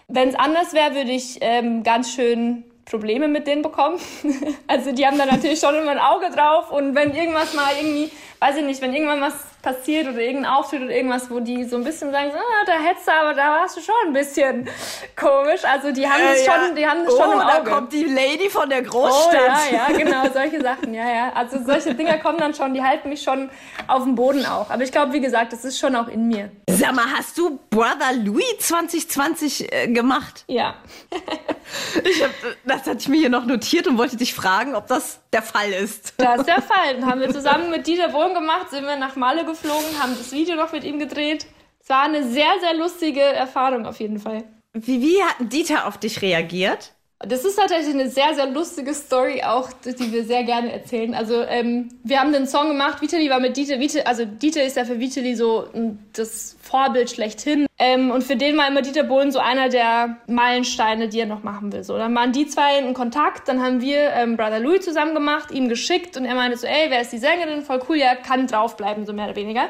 Wenn 0.08 0.30
es 0.30 0.34
anders 0.34 0.72
wäre, 0.72 0.94
würde 0.94 1.10
ich 1.10 1.38
ähm, 1.42 1.82
ganz 1.82 2.12
schön 2.12 2.64
Probleme 2.86 3.28
mit 3.28 3.46
denen 3.46 3.62
bekommen. 3.62 3.98
also 4.66 4.92
die 4.92 5.06
haben 5.06 5.18
da 5.18 5.26
natürlich 5.26 5.60
schon 5.60 5.74
immer 5.74 5.90
ein 5.90 5.98
Auge 5.98 6.30
drauf 6.30 6.70
und 6.70 6.94
wenn 6.94 7.14
irgendwas 7.14 7.54
mal 7.54 7.72
irgendwie, 7.78 8.10
weiß 8.40 8.56
ich 8.56 8.64
nicht, 8.64 8.80
wenn 8.80 8.94
irgendwann 8.94 9.20
was 9.20 9.34
passiert 9.64 10.06
oder 10.06 10.20
irgendein 10.20 10.52
Auftritt 10.52 10.82
oder 10.82 10.94
irgendwas, 10.94 11.30
wo 11.30 11.40
die 11.40 11.64
so 11.64 11.76
ein 11.76 11.84
bisschen 11.84 12.12
sagen, 12.12 12.30
so, 12.30 12.36
ah, 12.36 12.64
da 12.66 12.74
hättest 12.74 13.08
du, 13.08 13.12
aber 13.12 13.32
da 13.32 13.60
warst 13.60 13.76
du 13.76 13.80
schon 13.80 13.94
ein 14.06 14.12
bisschen 14.12 14.68
komisch. 15.16 15.64
Also 15.64 15.90
die 15.90 16.06
haben 16.06 16.20
äh, 16.20 16.34
das 16.34 16.44
schon, 16.44 16.68
ja. 16.68 16.74
die 16.76 16.86
haben 16.86 17.04
das 17.04 17.14
oh, 17.14 17.22
schon 17.22 17.32
im 17.32 17.38
da 17.38 17.58
Auge. 17.58 17.70
kommt 17.70 17.92
die 17.94 18.04
Lady 18.04 18.50
von 18.50 18.68
der 18.68 18.82
Großstadt. 18.82 19.34
Oh, 19.34 19.74
ja, 19.74 19.88
ja, 19.88 19.96
genau, 19.96 20.22
solche 20.32 20.60
Sachen, 20.60 20.92
ja, 20.92 21.08
ja. 21.08 21.32
Also 21.34 21.64
solche 21.64 21.94
Dinger 21.94 22.18
kommen 22.18 22.38
dann 22.38 22.54
schon, 22.54 22.74
die 22.74 22.82
halten 22.82 23.08
mich 23.08 23.22
schon 23.22 23.48
auf 23.86 24.02
dem 24.02 24.14
Boden 24.14 24.44
auch. 24.44 24.68
Aber 24.68 24.82
ich 24.82 24.92
glaube, 24.92 25.14
wie 25.14 25.20
gesagt, 25.20 25.54
das 25.54 25.64
ist 25.64 25.78
schon 25.78 25.96
auch 25.96 26.08
in 26.08 26.28
mir. 26.28 26.50
Sag 26.68 26.94
mal, 26.94 27.06
hast 27.16 27.38
du 27.38 27.58
Brother 27.70 28.12
Louis 28.22 28.44
2020 28.58 29.72
äh, 29.72 29.88
gemacht? 29.88 30.44
Ja. 30.46 30.74
ich 32.04 32.22
hab, 32.22 32.30
das 32.64 32.82
hatte 32.82 32.98
ich 32.98 33.08
mir 33.08 33.18
hier 33.18 33.30
noch 33.30 33.46
notiert 33.46 33.86
und 33.86 33.96
wollte 33.96 34.16
dich 34.16 34.34
fragen, 34.34 34.74
ob 34.74 34.88
das 34.88 35.20
der 35.34 35.42
Fall 35.42 35.70
ist. 35.70 36.14
Das 36.16 36.40
ist 36.40 36.46
der 36.46 36.62
Fall. 36.62 36.94
Dann 36.94 37.06
haben 37.10 37.20
wir 37.20 37.30
zusammen 37.30 37.70
mit 37.70 37.86
Dieter 37.86 38.08
Bohlen 38.08 38.32
gemacht, 38.34 38.70
sind 38.70 38.86
wir 38.86 38.96
nach 38.96 39.16
Malle 39.16 39.44
geflogen, 39.44 40.00
haben 40.00 40.16
das 40.16 40.32
Video 40.32 40.54
noch 40.54 40.72
mit 40.72 40.84
ihm 40.84 40.98
gedreht. 40.98 41.46
Es 41.82 41.90
war 41.90 42.04
eine 42.04 42.22
sehr, 42.24 42.52
sehr 42.60 42.74
lustige 42.74 43.20
Erfahrung 43.20 43.84
auf 43.84 44.00
jeden 44.00 44.18
Fall. 44.18 44.44
Wie, 44.72 45.02
wie 45.02 45.22
hat 45.22 45.36
Dieter 45.52 45.86
auf 45.86 45.98
dich 45.98 46.22
reagiert? 46.22 46.92
Das 47.26 47.44
ist 47.44 47.56
tatsächlich 47.56 47.94
eine 47.94 48.08
sehr, 48.08 48.34
sehr 48.34 48.46
lustige 48.46 48.94
Story 48.94 49.42
auch, 49.42 49.70
die 49.84 50.12
wir 50.12 50.24
sehr 50.24 50.44
gerne 50.44 50.72
erzählen. 50.72 51.14
Also 51.14 51.42
ähm, 51.42 51.88
wir 52.02 52.20
haben 52.20 52.32
den 52.32 52.46
Song 52.46 52.68
gemacht, 52.68 53.00
Vitali 53.00 53.30
war 53.30 53.40
mit 53.40 53.56
Dieter, 53.56 53.78
Vita, 53.78 54.00
also 54.00 54.24
Dieter 54.24 54.64
ist 54.64 54.76
ja 54.76 54.84
für 54.84 55.00
Vitali 55.00 55.34
so 55.34 55.68
das 56.12 56.56
Vorbild 56.60 57.10
schlechthin. 57.10 57.66
Ähm, 57.78 58.10
und 58.10 58.22
für 58.22 58.36
den 58.36 58.56
war 58.56 58.68
immer 58.68 58.82
Dieter 58.82 59.04
Bohlen 59.04 59.32
so 59.32 59.38
einer 59.38 59.68
der 59.68 60.18
Meilensteine, 60.26 61.08
die 61.08 61.20
er 61.20 61.26
noch 61.26 61.42
machen 61.42 61.72
will. 61.72 61.84
So, 61.84 61.96
dann 61.98 62.14
waren 62.14 62.32
die 62.32 62.46
zwei 62.46 62.78
in 62.78 62.94
Kontakt, 62.94 63.48
dann 63.48 63.62
haben 63.62 63.80
wir 63.80 64.10
ähm, 64.12 64.36
Brother 64.36 64.60
Louis 64.60 64.84
zusammen 64.84 65.14
gemacht, 65.14 65.50
ihm 65.50 65.68
geschickt 65.68 66.16
und 66.16 66.24
er 66.24 66.34
meinte 66.34 66.56
so, 66.56 66.66
ey, 66.66 66.90
wer 66.90 67.00
ist 67.00 67.12
die 67.12 67.18
Sängerin? 67.18 67.62
Voll 67.62 67.80
cool, 67.88 67.96
ja, 67.96 68.14
kann 68.14 68.46
draufbleiben, 68.46 69.06
so 69.06 69.12
mehr 69.12 69.26
oder 69.26 69.36
weniger. 69.36 69.68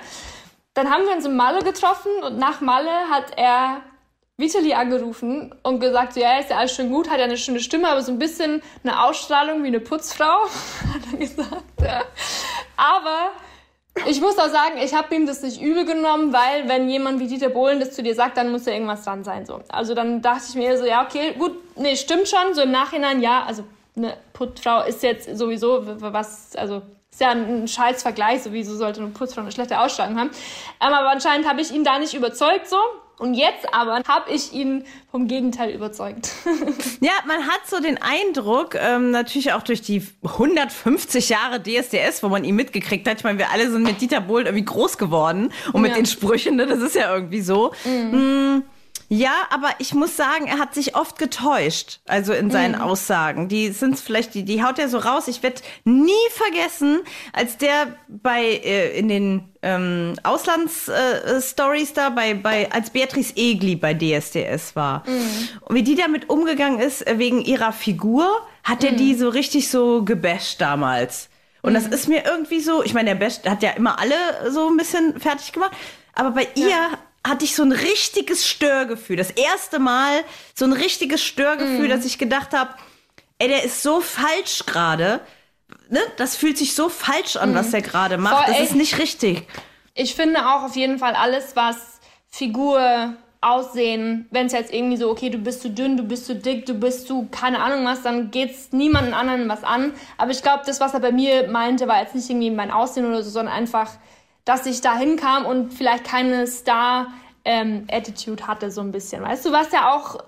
Dann 0.75 0.90
haben 0.90 1.04
wir 1.04 1.12
uns 1.12 1.25
in 1.25 1.37
Malle 1.37 1.61
getroffen 1.61 2.11
und 2.25 2.37
nach 2.37 2.61
Malle 2.61 3.08
hat 3.11 3.26
er 3.37 3.80
Vitali 4.36 4.74
angerufen 4.74 5.54
und 5.62 5.78
gesagt, 5.78 6.14
so, 6.14 6.20
ja, 6.20 6.38
ist 6.38 6.50
ja 6.50 6.56
alles 6.56 6.74
schön 6.74 6.90
gut, 6.90 7.08
hat 7.08 7.18
ja 7.18 7.24
eine 7.24 7.36
schöne 7.36 7.60
Stimme, 7.60 7.88
aber 7.88 8.02
so 8.02 8.10
ein 8.10 8.18
bisschen 8.18 8.62
eine 8.82 9.04
Ausstrahlung 9.04 9.62
wie 9.62 9.68
eine 9.68 9.80
Putzfrau, 9.80 10.24
hat 10.92 11.02
er 11.12 11.18
gesagt. 11.18 11.62
Ja. 11.80 12.02
Aber 12.76 13.30
ich 14.06 14.20
muss 14.20 14.36
auch 14.38 14.48
sagen, 14.48 14.78
ich 14.82 14.92
habe 14.92 15.14
ihm 15.14 15.26
das 15.26 15.42
nicht 15.42 15.60
übel 15.60 15.84
genommen, 15.84 16.32
weil 16.32 16.68
wenn 16.68 16.88
jemand 16.88 17.20
wie 17.20 17.28
Dieter 17.28 17.48
Bohlen 17.48 17.78
das 17.78 17.92
zu 17.92 18.02
dir 18.02 18.16
sagt, 18.16 18.36
dann 18.36 18.50
muss 18.50 18.66
ja 18.66 18.72
irgendwas 18.72 19.04
dran 19.04 19.22
sein. 19.22 19.46
So. 19.46 19.60
Also 19.68 19.94
dann 19.94 20.20
dachte 20.20 20.44
ich 20.48 20.56
mir 20.56 20.76
so, 20.76 20.84
ja, 20.84 21.04
okay, 21.04 21.34
gut, 21.38 21.52
nee, 21.76 21.94
stimmt 21.94 22.28
schon. 22.28 22.54
So 22.54 22.62
im 22.62 22.72
Nachhinein, 22.72 23.22
ja, 23.22 23.44
also 23.44 23.62
eine 23.96 24.16
Putzfrau 24.32 24.82
ist 24.82 25.04
jetzt 25.04 25.38
sowieso 25.38 25.82
was, 26.00 26.56
also 26.56 26.82
ist 27.12 27.20
ja 27.20 27.30
ein 27.30 27.68
scheiß 27.68 28.02
Vergleich, 28.02 28.42
sowieso 28.42 28.74
sollte 28.74 29.00
eine 29.00 29.10
Putzfrau 29.10 29.42
eine 29.42 29.52
schlechte 29.52 29.78
Ausstrahlung 29.78 30.18
haben. 30.18 30.30
Ähm, 30.80 30.92
aber 30.92 31.10
anscheinend 31.10 31.48
habe 31.48 31.60
ich 31.60 31.70
ihn 31.70 31.84
da 31.84 32.00
nicht 32.00 32.14
überzeugt 32.14 32.68
so. 32.68 32.78
Und 33.18 33.35
jetzt 33.35 33.73
aber 33.73 34.02
habe 34.09 34.30
ich 34.30 34.52
ihn 34.52 34.85
vom 35.11 35.28
Gegenteil 35.28 35.71
überzeugt. 35.71 36.33
ja, 37.00 37.12
man 37.26 37.47
hat 37.47 37.61
so 37.66 37.80
den 37.80 37.99
Eindruck, 38.02 38.75
ähm, 38.75 39.12
natürlich 39.12 39.52
auch 39.52 39.62
durch 39.62 39.83
die 39.83 40.04
150 40.25 41.28
Jahre 41.28 41.62
DSDS, 41.62 42.23
wo 42.23 42.28
man 42.28 42.42
ihn 42.44 42.56
mitgekriegt 42.56 43.09
hat. 43.09 43.18
Ich 43.18 43.25
meine, 43.25 43.38
wir 43.38 43.50
alle 43.50 43.71
sind 43.71 43.85
mit 43.85 44.00
Dieter 44.00 44.21
Bohlen 44.21 44.47
irgendwie 44.47 44.64
groß 44.64 44.99
geworden 44.99 45.52
und 45.73 45.83
mit 45.83 45.92
ja. 45.92 45.97
den 45.97 46.06
Sprüchen, 46.06 46.56
ne? 46.56 46.66
das 46.66 46.80
ist 46.80 46.97
ja 46.97 47.14
irgendwie 47.14 47.40
so. 47.40 47.73
Mhm. 47.85 48.64
Ja, 49.08 49.32
aber 49.50 49.68
ich 49.78 49.94
muss 49.94 50.16
sagen, 50.16 50.46
er 50.46 50.58
hat 50.58 50.75
sich 50.75 50.96
oft 50.96 51.18
getäuscht, 51.18 52.00
also 52.06 52.32
in 52.32 52.50
seinen 52.50 52.76
mhm. 52.76 52.80
Aussagen. 52.80 53.49
Die 53.49 53.68
sind 53.70 53.99
vielleicht, 53.99 54.34
die, 54.34 54.44
die 54.44 54.62
haut 54.62 54.78
er 54.78 54.88
so 54.88 54.99
raus. 54.99 55.28
Ich 55.28 55.42
werde 55.42 55.61
nie 55.84 56.12
vergessen, 56.30 57.00
als 57.32 57.58
der 57.58 57.94
bei 58.08 58.42
äh, 58.42 58.99
in 58.99 59.08
den 59.08 59.49
ähm, 59.62 60.14
Auslandsstories 60.23 61.90
äh, 61.90 61.94
da 61.94 62.11
bei, 62.11 62.34
bei 62.34 62.70
als 62.73 62.90
Beatrice 62.90 63.32
Egli 63.37 63.76
bei 63.76 63.94
DSDS 63.94 64.76
war. 64.76 65.04
Mhm. 65.06 65.49
Und 65.62 65.76
wie 65.76 65.82
die 65.82 65.96
damit 65.96 66.28
umgegangen 66.28 66.80
ist 66.80 67.06
äh, 67.06 67.18
wegen 67.18 67.40
ihrer 67.42 67.73
Figur, 67.73 68.28
hat 68.62 68.84
er 68.84 68.92
mhm. 68.92 68.96
die 68.96 69.14
so 69.14 69.28
richtig 69.28 69.70
so 69.70 70.02
gebasht 70.02 70.61
damals. 70.61 71.28
Und 71.62 71.75
das 71.75 71.87
mhm. 71.87 71.92
ist 71.92 72.08
mir 72.08 72.25
irgendwie 72.25 72.61
so, 72.61 72.82
ich 72.82 72.94
meine, 72.94 73.11
der 73.11 73.16
Best 73.16 73.49
hat 73.49 73.62
ja 73.62 73.70
immer 73.70 73.99
alle 73.99 74.50
so 74.50 74.68
ein 74.68 74.76
bisschen 74.76 75.18
fertig 75.18 75.52
gemacht, 75.52 75.73
aber 76.14 76.32
bei 76.32 76.49
ja. 76.54 76.66
ihr 76.66 76.99
hatte 77.26 77.45
ich 77.45 77.54
so 77.54 77.62
ein 77.62 77.73
richtiges 77.73 78.47
Störgefühl. 78.47 79.16
Das 79.16 79.31
erste 79.31 79.78
Mal 79.78 80.23
so 80.54 80.64
ein 80.64 80.73
richtiges 80.73 81.23
Störgefühl, 81.23 81.88
mm. 81.88 81.90
dass 81.90 82.04
ich 82.04 82.19
gedacht 82.19 82.52
habe, 82.52 82.75
ey, 83.38 83.49
der 83.49 83.64
ist 83.64 83.83
so 83.83 84.00
falsch 84.00 84.66
gerade. 84.66 85.21
Ne? 85.88 86.00
Das 86.16 86.37
fühlt 86.37 86.59
sich 86.59 86.75
so 86.75 86.88
falsch 86.88 87.37
an, 87.37 87.52
mm. 87.52 87.54
was 87.54 87.73
er 87.73 87.83
gerade 87.83 88.19
macht. 88.19 88.45
Voll, 88.45 88.54
das 88.54 88.62
ist 88.62 88.75
nicht 88.75 88.99
richtig. 88.99 89.47
Ich 89.95 90.14
finde 90.14 90.47
auch 90.47 90.64
auf 90.64 90.76
jeden 90.76 90.99
Fall 90.99 91.14
alles, 91.14 91.57
was 91.57 91.76
Figur, 92.28 93.16
Aussehen, 93.45 94.26
wenn 94.31 94.47
es 94.47 94.52
jetzt 94.52 94.73
irgendwie 94.73 94.97
so, 94.97 95.11
okay, 95.11 95.28
du 95.28 95.37
bist 95.37 95.61
zu 95.61 95.69
dünn, 95.69 95.99
du 95.99 96.02
bist 96.02 96.25
zu 96.25 96.35
dick, 96.35 96.64
du 96.64 96.73
bist 96.73 97.07
zu 97.07 97.28
keine 97.31 97.62
Ahnung 97.62 97.85
was, 97.85 98.02
dann 98.02 98.31
geht's 98.31 98.73
niemanden 98.73 99.12
anderen 99.12 99.49
was 99.50 99.64
an. 99.64 99.93
Aber 100.16 100.31
ich 100.31 100.40
glaube, 100.40 100.62
das, 100.64 100.81
was 100.81 100.95
er 100.95 101.00
bei 101.00 101.12
mir 101.12 101.49
meinte, 101.49 101.87
war 101.87 102.00
jetzt 102.00 102.14
nicht 102.14 102.28
irgendwie 102.31 102.50
mein 102.50 102.71
Aussehen 102.71 103.04
oder 103.04 103.23
so, 103.23 103.28
sondern 103.28 103.54
einfach 103.54 103.90
dass 104.44 104.66
ich 104.66 104.80
da 104.80 104.96
hinkam 104.96 105.46
und 105.46 105.72
vielleicht 105.72 106.04
keine 106.04 106.46
Star-Attitude 106.46 108.42
ähm, 108.42 108.48
hatte, 108.48 108.70
so 108.70 108.80
ein 108.80 108.92
bisschen. 108.92 109.22
Weißt 109.22 109.46
du, 109.46 109.52
was 109.52 109.72
ja 109.72 109.94
auch 109.94 110.18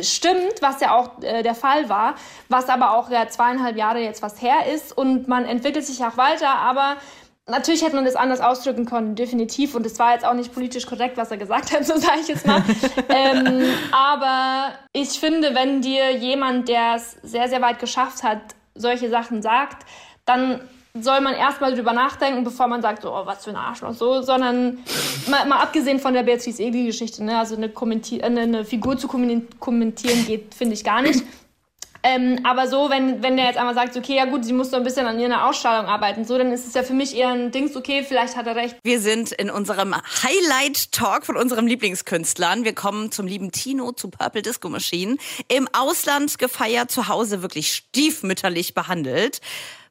stimmt, 0.00 0.62
was 0.62 0.80
ja 0.80 0.96
auch 0.96 1.22
äh, 1.22 1.42
der 1.42 1.54
Fall 1.54 1.88
war, 1.88 2.14
was 2.48 2.68
aber 2.68 2.96
auch 2.96 3.10
ja 3.10 3.28
zweieinhalb 3.28 3.76
Jahre 3.76 3.98
jetzt 4.00 4.22
was 4.22 4.40
her 4.40 4.72
ist 4.72 4.96
und 4.96 5.28
man 5.28 5.44
entwickelt 5.44 5.84
sich 5.84 6.02
auch 6.04 6.16
weiter, 6.16 6.48
aber 6.48 6.96
Natürlich 7.48 7.82
hätte 7.82 7.96
man 7.96 8.04
das 8.04 8.14
anders 8.14 8.40
ausdrücken 8.40 8.86
können, 8.86 9.16
definitiv. 9.16 9.74
Und 9.74 9.84
es 9.84 9.98
war 9.98 10.12
jetzt 10.12 10.24
auch 10.24 10.34
nicht 10.34 10.54
politisch 10.54 10.86
korrekt, 10.86 11.16
was 11.16 11.32
er 11.32 11.38
gesagt 11.38 11.72
hat, 11.72 11.84
so 11.84 11.96
sage 11.96 12.20
ich 12.20 12.28
jetzt 12.28 12.46
mal. 12.46 12.62
ähm, 13.08 13.64
aber 13.90 14.72
ich 14.92 15.18
finde, 15.18 15.52
wenn 15.54 15.82
dir 15.82 16.12
jemand, 16.12 16.68
der 16.68 16.94
es 16.94 17.16
sehr, 17.22 17.48
sehr 17.48 17.60
weit 17.60 17.80
geschafft 17.80 18.22
hat, 18.22 18.38
solche 18.76 19.10
Sachen 19.10 19.42
sagt, 19.42 19.84
dann 20.24 20.60
soll 21.00 21.20
man 21.22 21.34
erstmal 21.34 21.74
drüber 21.74 21.92
nachdenken, 21.92 22.44
bevor 22.44 22.66
man 22.66 22.82
sagt, 22.82 23.04
oh, 23.06 23.22
was 23.24 23.44
für 23.44 23.50
ein 23.50 23.56
Arschloch, 23.56 23.94
so, 23.94 24.20
sondern 24.20 24.78
mal, 25.26 25.46
mal 25.46 25.60
abgesehen 25.60 25.98
von 25.98 26.12
der 26.12 26.22
Beatrice 26.22 26.62
Egli-Geschichte, 26.62 27.24
ne, 27.24 27.38
also 27.38 27.56
eine, 27.56 27.70
Kommentier 27.70 28.20
äh, 28.20 28.26
eine, 28.26 28.42
eine 28.42 28.64
Figur 28.64 28.98
zu 28.98 29.08
kommentieren 29.08 30.26
geht, 30.26 30.54
finde 30.54 30.74
ich 30.74 30.84
gar 30.84 31.00
nicht. 31.00 31.24
Ähm, 32.04 32.40
aber 32.42 32.66
so, 32.66 32.90
wenn, 32.90 33.22
wenn 33.22 33.36
der 33.36 33.46
jetzt 33.46 33.58
einmal 33.58 33.76
sagt, 33.76 33.96
okay, 33.96 34.16
ja 34.16 34.24
gut, 34.24 34.44
sie 34.44 34.52
muss 34.52 34.70
so 34.70 34.76
ein 34.76 34.82
bisschen 34.82 35.06
an 35.06 35.20
ihrer 35.20 35.48
Ausstrahlung 35.48 35.86
arbeiten, 35.86 36.24
so, 36.24 36.36
dann 36.36 36.52
ist 36.52 36.66
es 36.66 36.74
ja 36.74 36.82
für 36.82 36.94
mich 36.94 37.14
eher 37.14 37.28
ein 37.28 37.52
Dings, 37.52 37.76
okay, 37.76 38.04
vielleicht 38.06 38.36
hat 38.36 38.46
er 38.48 38.56
recht. 38.56 38.76
Wir 38.82 39.00
sind 39.00 39.30
in 39.30 39.50
unserem 39.50 39.94
Highlight-Talk 39.94 41.24
von 41.24 41.36
unserem 41.36 41.68
Lieblingskünstlern. 41.68 42.64
Wir 42.64 42.74
kommen 42.74 43.12
zum 43.12 43.28
lieben 43.28 43.52
Tino, 43.52 43.92
zu 43.92 44.10
Purple 44.10 44.42
Disco 44.42 44.68
Machine. 44.68 45.16
Im 45.46 45.68
Ausland 45.72 46.40
gefeiert, 46.40 46.90
zu 46.90 47.06
Hause 47.06 47.40
wirklich 47.40 47.72
stiefmütterlich 47.72 48.74
behandelt. 48.74 49.40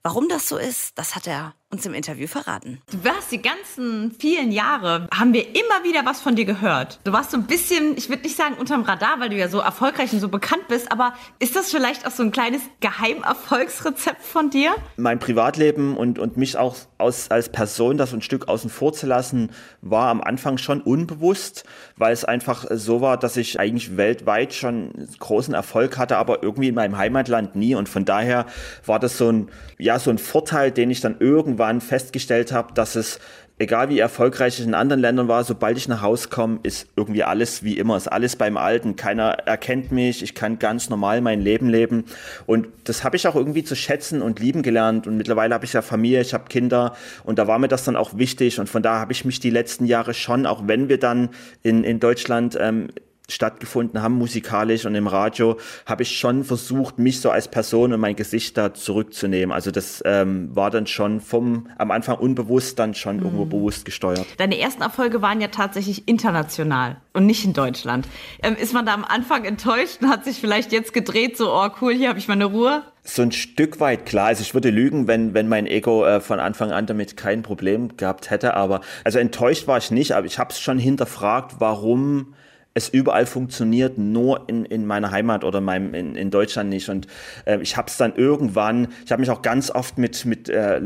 Warum 0.03 0.29
das 0.29 0.50
so 0.50 0.58
ist, 0.58 0.98
das 0.98 1.15
hat 1.15 1.27
er 1.27 1.53
uns 1.72 1.86
im 1.86 1.94
Interview 1.94 2.28
verraten. 2.28 2.82
Du 2.92 3.04
warst 3.04 3.32
die 3.32 3.42
ganzen 3.42 4.12
vielen 4.20 4.51
Jahre, 4.51 5.08
haben 5.13 5.34
wir 5.34 5.48
immer 5.48 5.84
wieder 5.84 6.06
was 6.06 6.20
von 6.20 6.36
dir 6.36 6.44
gehört. 6.44 7.00
Du 7.06 7.13
warst 7.13 7.32
so 7.32 7.38
ein 7.38 7.48
bisschen, 7.48 7.96
ich 7.98 8.10
würde 8.10 8.24
nicht 8.24 8.36
sagen 8.36 8.56
unterm 8.56 8.84
Radar, 8.84 9.20
weil 9.20 9.30
du 9.30 9.38
ja 9.38 9.48
so 9.48 9.60
erfolgreich 9.60 10.12
und 10.12 10.20
so 10.20 10.28
bekannt 10.28 10.68
bist, 10.68 10.92
aber 10.92 11.13
ist 11.40 11.56
das 11.56 11.72
vielleicht 11.72 12.06
auch 12.06 12.12
so 12.12 12.24
ein 12.24 12.32
kleines 12.32 12.62
Geheimerfolgsrezept 12.82 14.22
von 14.22 14.50
dir? 14.50 14.75
Mein 14.98 15.20
Privatleben 15.20 15.96
und, 15.96 16.20
und 16.20 16.36
mich 16.36 16.58
auch 16.58 16.75
aus, 16.98 17.32
als 17.32 17.50
Person 17.50 17.98
das 17.98 18.13
ein 18.13 18.22
Stück 18.22 18.50
außen 18.50 18.70
vor 18.70 18.92
zu 18.92 19.08
lassen, 19.08 19.51
war 19.82 20.10
am 20.10 20.22
Anfang 20.22 20.58
schon 20.58 20.82
unbewusst, 20.82 21.63
weil 21.96 22.12
es 22.12 22.25
einfach 22.25 22.66
so 22.70 23.00
war, 23.00 23.18
dass 23.18 23.38
ich 23.38 23.60
eigentlich 23.60 23.96
weltweit 23.96 24.54
schon 24.54 25.08
großen 25.20 25.54
Erfolg 25.54 25.98
hatte, 25.98 26.18
aber 26.18 26.44
irgendwie 26.44 26.68
in 26.68 26.75
meinem 26.75 26.98
Heimatland 26.98 27.56
nie. 27.56 27.75
Und 27.75 27.88
von 27.88 28.04
daher 28.04 28.46
war 28.86 29.00
das 29.00 29.18
so 29.18 29.32
ein, 29.32 29.50
ja, 29.78 30.00
so 30.00 30.10
ein 30.10 30.18
Vorteil, 30.18 30.72
den 30.72 30.92
ich 30.92 31.00
dann 31.00 31.16
irgendwann 31.20 31.61
irgendwann 31.62 31.82
festgestellt 31.82 32.51
habe, 32.51 32.74
dass 32.74 32.96
es, 32.96 33.20
egal 33.60 33.89
wie 33.89 34.00
erfolgreich 34.00 34.60
ich 34.60 34.65
in 34.65 34.74
anderen 34.74 35.01
Ländern 35.01 35.27
war, 35.27 35.44
sobald 35.44 35.77
ich 35.77 35.88
nach 35.88 36.01
Hause 36.01 36.30
komme, 36.30 36.60
ist 36.63 36.88
irgendwie 36.96 37.24
alles 37.24 37.63
wie 37.63 37.77
immer, 37.77 37.96
ist 37.98 38.08
alles 38.08 38.36
beim 38.36 38.58
Alten. 38.58 38.96
Keiner 38.96 39.32
erkennt 39.46 39.91
mich, 39.91 40.24
ich 40.24 40.34
kann 40.34 40.58
ganz 40.58 40.89
normal 40.89 41.22
mein 41.22 41.41
Leben 41.41 41.70
leben. 41.70 42.06
Und 42.48 42.68
das 42.86 43.03
habe 43.03 43.15
ich 43.15 43.27
auch 43.27 43.36
irgendwie 43.36 43.63
zu 43.63 43.75
schätzen 43.75 44.22
und 44.22 44.39
lieben 44.39 44.63
gelernt. 44.63 45.06
Und 45.06 45.18
mittlerweile 45.18 45.53
habe 45.53 45.65
ich 45.65 45.74
ja 45.74 45.82
Familie, 45.82 46.22
ich 46.22 46.34
habe 46.34 46.46
Kinder 46.50 46.96
und 47.24 47.38
da 47.38 47.48
war 47.48 47.60
mir 47.60 47.68
das 47.68 47.84
dann 47.84 47.96
auch 47.96 48.18
wichtig. 48.18 48.60
Und 48.60 48.68
von 48.68 48.82
daher 48.82 49.00
habe 49.00 49.12
ich 49.12 49.25
mich 49.25 49.39
die 49.39 49.51
letzten 49.51 49.86
Jahre 49.86 50.13
schon, 50.13 50.48
auch 50.48 50.68
wenn 50.68 50.89
wir 50.89 51.00
dann 51.00 51.30
in, 51.62 51.84
in 51.84 52.00
Deutschland 52.00 52.58
ähm, 52.60 52.89
stattgefunden 53.32 54.02
haben, 54.02 54.16
musikalisch 54.16 54.86
und 54.86 54.96
im 54.96 55.08
Radio, 55.08 55.58
habe 55.86 56.04
ich 56.04 56.18
schon 56.18 56.44
versucht, 56.44 57.00
mich 57.00 57.22
so 57.22 57.30
als 57.32 57.48
Person 57.48 57.94
und 57.94 58.00
mein 58.00 58.16
Gesicht 58.16 58.58
da 58.58 58.74
zurückzunehmen. 58.74 59.54
Also 59.54 59.72
das 59.72 60.02
ähm, 60.06 60.56
war 60.56 60.70
dann 60.70 60.88
schon 60.88 61.22
vom 61.22 61.68
am 61.78 61.92
Anfang 61.92 62.18
unbewusst 62.18 62.80
dann 62.80 62.94
schon 62.94 63.18
mhm. 63.18 63.24
irgendwo 63.24 63.46
bewusst 63.46 63.86
gesteuert. 63.86 64.26
Deine 64.38 64.60
ersten 64.60 64.82
Erfolge 64.82 65.22
waren 65.22 65.42
ja 65.42 65.48
tatsächlich 65.48 66.08
international 66.08 66.98
und 67.14 67.26
nicht 67.26 67.46
in 67.46 67.54
Deutschland. 67.54 68.08
Ähm, 68.44 68.56
ist 68.56 68.74
man 68.74 68.86
da 68.86 68.94
am 68.94 69.06
Anfang 69.06 69.46
enttäuscht 69.46 70.02
und 70.02 70.10
hat 70.10 70.26
sich 70.26 70.38
vielleicht 70.38 70.72
jetzt 70.72 70.94
gedreht, 70.94 71.38
so, 71.38 71.54
oh 71.54 71.70
cool, 71.82 71.94
hier 71.94 72.10
habe 72.10 72.20
ich 72.20 72.28
meine 72.28 72.46
Ruhe? 72.46 72.84
So 73.04 73.24
ein 73.24 73.32
Stück 73.32 73.80
weit 73.80 74.06
klar. 74.06 74.28
Also 74.28 74.42
ich 74.44 74.54
würde 74.54 74.70
lügen, 74.70 75.08
wenn, 75.08 75.34
wenn 75.34 75.48
mein 75.48 75.66
Ego 75.66 76.06
äh, 76.06 76.22
von 76.22 76.40
Anfang 76.40 76.72
an 76.72 76.86
damit 76.86 77.18
kein 77.18 77.42
Problem 77.42 77.98
gehabt 77.98 78.30
hätte. 78.30 78.54
Aber 78.54 78.82
also 79.04 79.18
enttäuscht 79.18 79.68
war 79.68 79.80
ich 79.80 79.90
nicht, 79.90 80.12
aber 80.12 80.28
ich 80.28 80.38
habe 80.38 80.52
es 80.52 80.60
schon 80.60 80.78
hinterfragt, 80.78 81.56
warum 81.60 82.36
es 82.74 82.90
überall 82.90 83.25
funktioniert, 83.25 83.98
nur 83.98 84.48
in, 84.48 84.66
in 84.66 84.86
meiner 84.86 85.12
Heimat 85.12 85.44
oder 85.44 85.62
meinem, 85.62 85.94
in, 85.94 86.16
in 86.16 86.32
Deutschland 86.32 86.70
nicht. 86.70 86.90
Und 86.90 87.08
äh, 87.46 87.60
ich 87.62 87.75
habe 87.78 87.88
es 87.90 87.98
dann 87.98 88.16
irgendwann, 88.16 88.88
ich 89.06 89.12
habe 89.12 89.20
mich 89.20 89.30
auch 89.30 89.42
ganz 89.42 89.72
oft 89.72 89.98
mit, 89.98 90.25
mit 90.25 90.48
äh, 90.50 90.82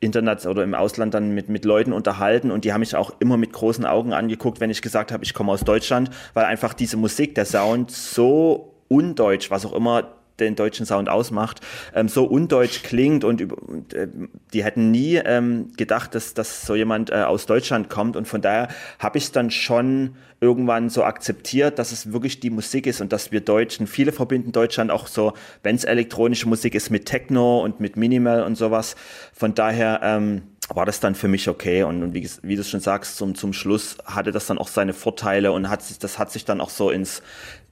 Internet 0.00 0.46
oder 0.46 0.62
im 0.62 0.74
Ausland 0.74 1.14
dann 1.14 1.34
mit, 1.34 1.48
mit 1.48 1.64
Leuten 1.64 1.92
unterhalten 1.92 2.50
und 2.50 2.64
die 2.64 2.72
haben 2.72 2.80
mich 2.80 2.94
auch 2.94 3.12
immer 3.18 3.36
mit 3.36 3.52
großen 3.52 3.84
Augen 3.84 4.12
angeguckt, 4.12 4.60
wenn 4.60 4.70
ich 4.70 4.82
gesagt 4.82 5.10
habe, 5.10 5.24
ich 5.24 5.34
komme 5.34 5.50
aus 5.50 5.62
Deutschland, 5.62 6.10
weil 6.34 6.44
einfach 6.44 6.72
diese 6.72 6.96
Musik, 6.96 7.34
der 7.34 7.44
Sound 7.44 7.90
so 7.90 8.74
undeutsch, 8.88 9.50
was 9.50 9.66
auch 9.66 9.72
immer 9.72 10.17
den 10.40 10.56
deutschen 10.56 10.86
Sound 10.86 11.08
ausmacht, 11.08 11.60
ähm, 11.94 12.08
so 12.08 12.24
undeutsch 12.24 12.82
klingt 12.82 13.24
und, 13.24 13.52
und 13.52 13.94
äh, 13.94 14.08
die 14.52 14.64
hätten 14.64 14.90
nie 14.90 15.16
ähm, 15.16 15.72
gedacht, 15.76 16.14
dass, 16.14 16.34
dass 16.34 16.62
so 16.62 16.74
jemand 16.74 17.10
äh, 17.10 17.16
aus 17.16 17.46
Deutschland 17.46 17.90
kommt 17.90 18.16
und 18.16 18.26
von 18.26 18.40
daher 18.40 18.68
habe 18.98 19.18
ich 19.18 19.24
es 19.24 19.32
dann 19.32 19.50
schon 19.50 20.16
irgendwann 20.40 20.88
so 20.88 21.02
akzeptiert, 21.02 21.78
dass 21.78 21.90
es 21.92 22.12
wirklich 22.12 22.40
die 22.40 22.50
Musik 22.50 22.86
ist 22.86 23.00
und 23.00 23.12
dass 23.12 23.32
wir 23.32 23.40
Deutschen, 23.40 23.86
viele 23.86 24.12
verbinden 24.12 24.52
Deutschland 24.52 24.90
auch 24.90 25.06
so, 25.06 25.32
wenn 25.62 25.74
es 25.74 25.84
elektronische 25.84 26.48
Musik 26.48 26.74
ist, 26.74 26.90
mit 26.90 27.06
Techno 27.06 27.60
und 27.62 27.80
mit 27.80 27.96
Minimal 27.96 28.44
und 28.44 28.54
sowas. 28.54 28.94
Von 29.32 29.54
daher 29.54 30.00
ähm, 30.02 30.42
war 30.68 30.86
das 30.86 31.00
dann 31.00 31.14
für 31.14 31.28
mich 31.28 31.48
okay. 31.48 31.82
Und, 31.82 32.02
und 32.02 32.14
wie, 32.14 32.28
wie, 32.42 32.56
du 32.56 32.64
schon 32.64 32.80
sagst, 32.80 33.16
zum, 33.16 33.34
zum 33.34 33.52
Schluss 33.52 33.96
hatte 34.04 34.32
das 34.32 34.46
dann 34.46 34.58
auch 34.58 34.68
seine 34.68 34.92
Vorteile 34.92 35.52
und 35.52 35.68
hat 35.68 35.82
sich, 35.82 35.98
das 35.98 36.18
hat 36.18 36.30
sich 36.30 36.44
dann 36.44 36.60
auch 36.60 36.70
so 36.70 36.90
ins, 36.90 37.22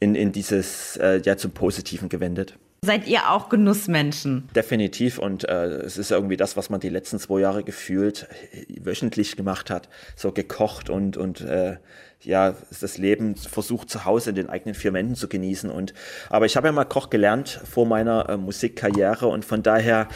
in, 0.00 0.14
in 0.14 0.32
dieses, 0.32 0.96
äh, 0.96 1.20
ja, 1.24 1.36
zum 1.36 1.52
Positiven 1.52 2.08
gewendet. 2.08 2.58
Seid 2.82 3.08
ihr 3.08 3.30
auch 3.30 3.48
Genussmenschen? 3.48 4.48
Definitiv. 4.54 5.18
Und 5.18 5.48
äh, 5.48 5.66
es 5.78 5.98
ist 5.98 6.10
irgendwie 6.10 6.36
das, 6.36 6.56
was 6.56 6.70
man 6.70 6.80
die 6.80 6.88
letzten 6.88 7.18
zwei 7.18 7.40
Jahre 7.40 7.64
gefühlt 7.64 8.28
äh, 8.52 8.64
wöchentlich 8.84 9.36
gemacht 9.36 9.70
hat. 9.70 9.88
So 10.14 10.32
gekocht 10.32 10.88
und, 10.88 11.16
und 11.16 11.40
äh, 11.40 11.76
ja, 12.20 12.54
das 12.80 12.98
Leben 12.98 13.36
versucht 13.36 13.90
zu 13.90 14.04
Hause 14.04 14.30
in 14.30 14.36
den 14.36 14.48
eigenen 14.48 14.74
vier 14.74 14.92
Wänden 14.92 15.16
zu 15.16 15.28
genießen. 15.28 15.70
Und, 15.70 15.94
aber 16.30 16.46
ich 16.46 16.56
habe 16.56 16.68
ja 16.68 16.72
mal 16.72 16.84
Koch 16.84 17.10
gelernt 17.10 17.60
vor 17.70 17.86
meiner 17.86 18.28
äh, 18.28 18.36
Musikkarriere 18.36 19.26
und 19.26 19.44
von 19.44 19.62
daher. 19.62 20.08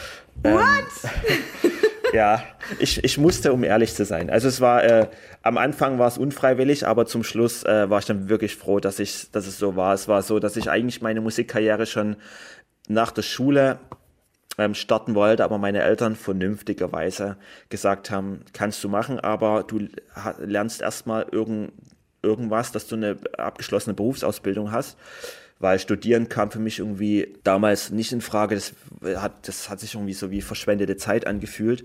Ähm, 0.45 0.55
What? 0.55 0.63
ja, 2.13 2.43
ich, 2.79 3.03
ich 3.05 3.19
musste, 3.19 3.53
um 3.53 3.65
ehrlich 3.65 3.95
zu 3.95 4.05
sein. 4.05 4.31
Also 4.31 4.49
es 4.49 4.61
war, 4.61 4.85
äh, 4.85 5.09
am 5.43 5.59
Anfang 5.59 5.99
war 5.99 6.09
es 6.09 6.19
unfreiwillig, 6.19 6.87
aber 6.87 7.07
zum 7.07 7.25
Schluss 7.25 7.65
äh, 7.65 7.89
war 7.89 7.99
ich 7.99 8.07
dann 8.07 8.29
wirklich 8.29 8.57
froh, 8.57 8.81
dass, 8.81 8.99
ich, 8.99 9.31
dass 9.31 9.47
es 9.47 9.59
so 9.59 9.77
war. 9.77 9.95
Es 9.95 10.09
war 10.09 10.23
so, 10.23 10.39
dass 10.39 10.57
ich 10.57 10.71
eigentlich 10.71 11.03
meine 11.03 11.21
Musikkarriere 11.21 11.87
schon 11.87 12.17
nach 12.89 13.13
der 13.13 13.23
Schule 13.23 13.79
ähm, 14.59 14.75
starten 14.75 15.15
wollte, 15.15 15.45
aber 15.45 15.59
meine 15.59 15.83
Eltern 15.83 16.17
vernünftigerweise 16.17 17.37
gesagt 17.69 18.11
haben, 18.11 18.41
kannst 18.53 18.83
du 18.85 18.89
machen, 18.89 19.21
aber 19.21 19.63
du 19.63 19.89
lernst 20.39 20.83
erstmal 20.83 21.27
irgend, 21.31 21.73
irgendwas, 22.23 22.73
dass 22.73 22.87
du 22.87 22.97
eine 22.97 23.17
abgeschlossene 23.39 23.95
Berufsausbildung 23.95 24.73
hast 24.73 24.99
weil 25.61 25.79
Studieren 25.79 26.29
kam 26.29 26.51
für 26.51 26.59
mich 26.59 26.79
irgendwie 26.79 27.35
damals 27.45 27.91
nicht 27.91 28.13
in 28.13 28.23
Frage. 28.23 28.55
Das 28.57 28.75
hat, 29.23 29.47
das 29.47 29.69
hat 29.69 29.79
sich 29.79 29.95
irgendwie 29.95 30.15
so 30.15 30.31
wie 30.31 30.41
verschwendete 30.41 30.97
Zeit 30.97 31.27
angefühlt. 31.27 31.83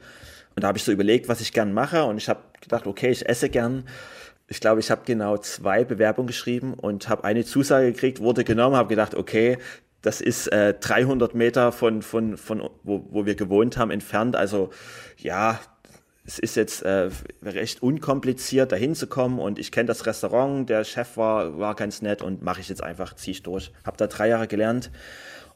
Und 0.55 0.63
da 0.63 0.70
habe 0.70 0.77
ich 0.77 0.86
so 0.86 0.94
überlegt, 0.94 1.27
was 1.27 1.41
ich 1.41 1.51
gern 1.51 1.74
mache. 1.74 2.05
Und 2.05 2.17
ich 2.17 2.29
habe 2.29 2.39
gedacht, 2.62 2.88
okay, 2.88 3.12
ich 3.12 3.27
esse 3.27 3.50
gern. 3.50 3.84
Ich 4.48 4.62
glaube, 4.62 4.79
ich 4.79 4.89
habe 4.91 5.01
genau 5.05 5.38
zwei 5.38 5.84
Bewerbungen 5.84 6.27
geschrieben 6.27 6.74
und 6.74 7.10
habe 7.10 7.25
eine 7.25 7.44
Zusage 7.44 7.91
gekriegt, 7.91 8.20
wurde 8.20 8.44
genommen, 8.44 8.75
habe 8.75 8.89
gedacht, 8.89 9.15
okay, 9.15 9.58
das 10.01 10.22
ist 10.22 10.48
äh, 10.48 10.75
300 10.75 11.34
Meter 11.34 11.72
von, 11.72 12.01
von, 12.01 12.38
von 12.38 12.70
wo, 12.84 13.05
wo 13.10 13.25
wir 13.25 13.36
gewohnt 13.36 13.75
haben, 13.75 13.91
entfernt. 13.91 14.36
Also 14.36 14.70
ja, 15.17 15.60
es 16.25 16.39
ist 16.39 16.55
jetzt 16.55 16.82
äh, 16.82 17.10
recht 17.44 17.84
unkompliziert, 17.84 18.72
da 18.72 18.75
hinzukommen 18.75 19.39
und 19.39 19.60
ich 19.60 19.72
kenne 19.72 19.88
das 19.88 20.05
Restaurant, 20.05 20.70
der 20.70 20.84
Chef 20.84 21.17
war, 21.17 21.60
war 21.60 21.75
ganz 21.75 22.01
nett 22.01 22.22
und 22.22 22.41
mache 22.41 22.62
ich 22.62 22.70
jetzt 22.70 22.84
einfach, 22.84 23.13
ziehe 23.13 23.34
ich 23.34 23.44
durch. 23.44 23.72
Habe 23.86 23.98
da 23.98 24.08
drei 24.08 24.29
Jahre 24.29 24.48
gelernt 24.48 24.91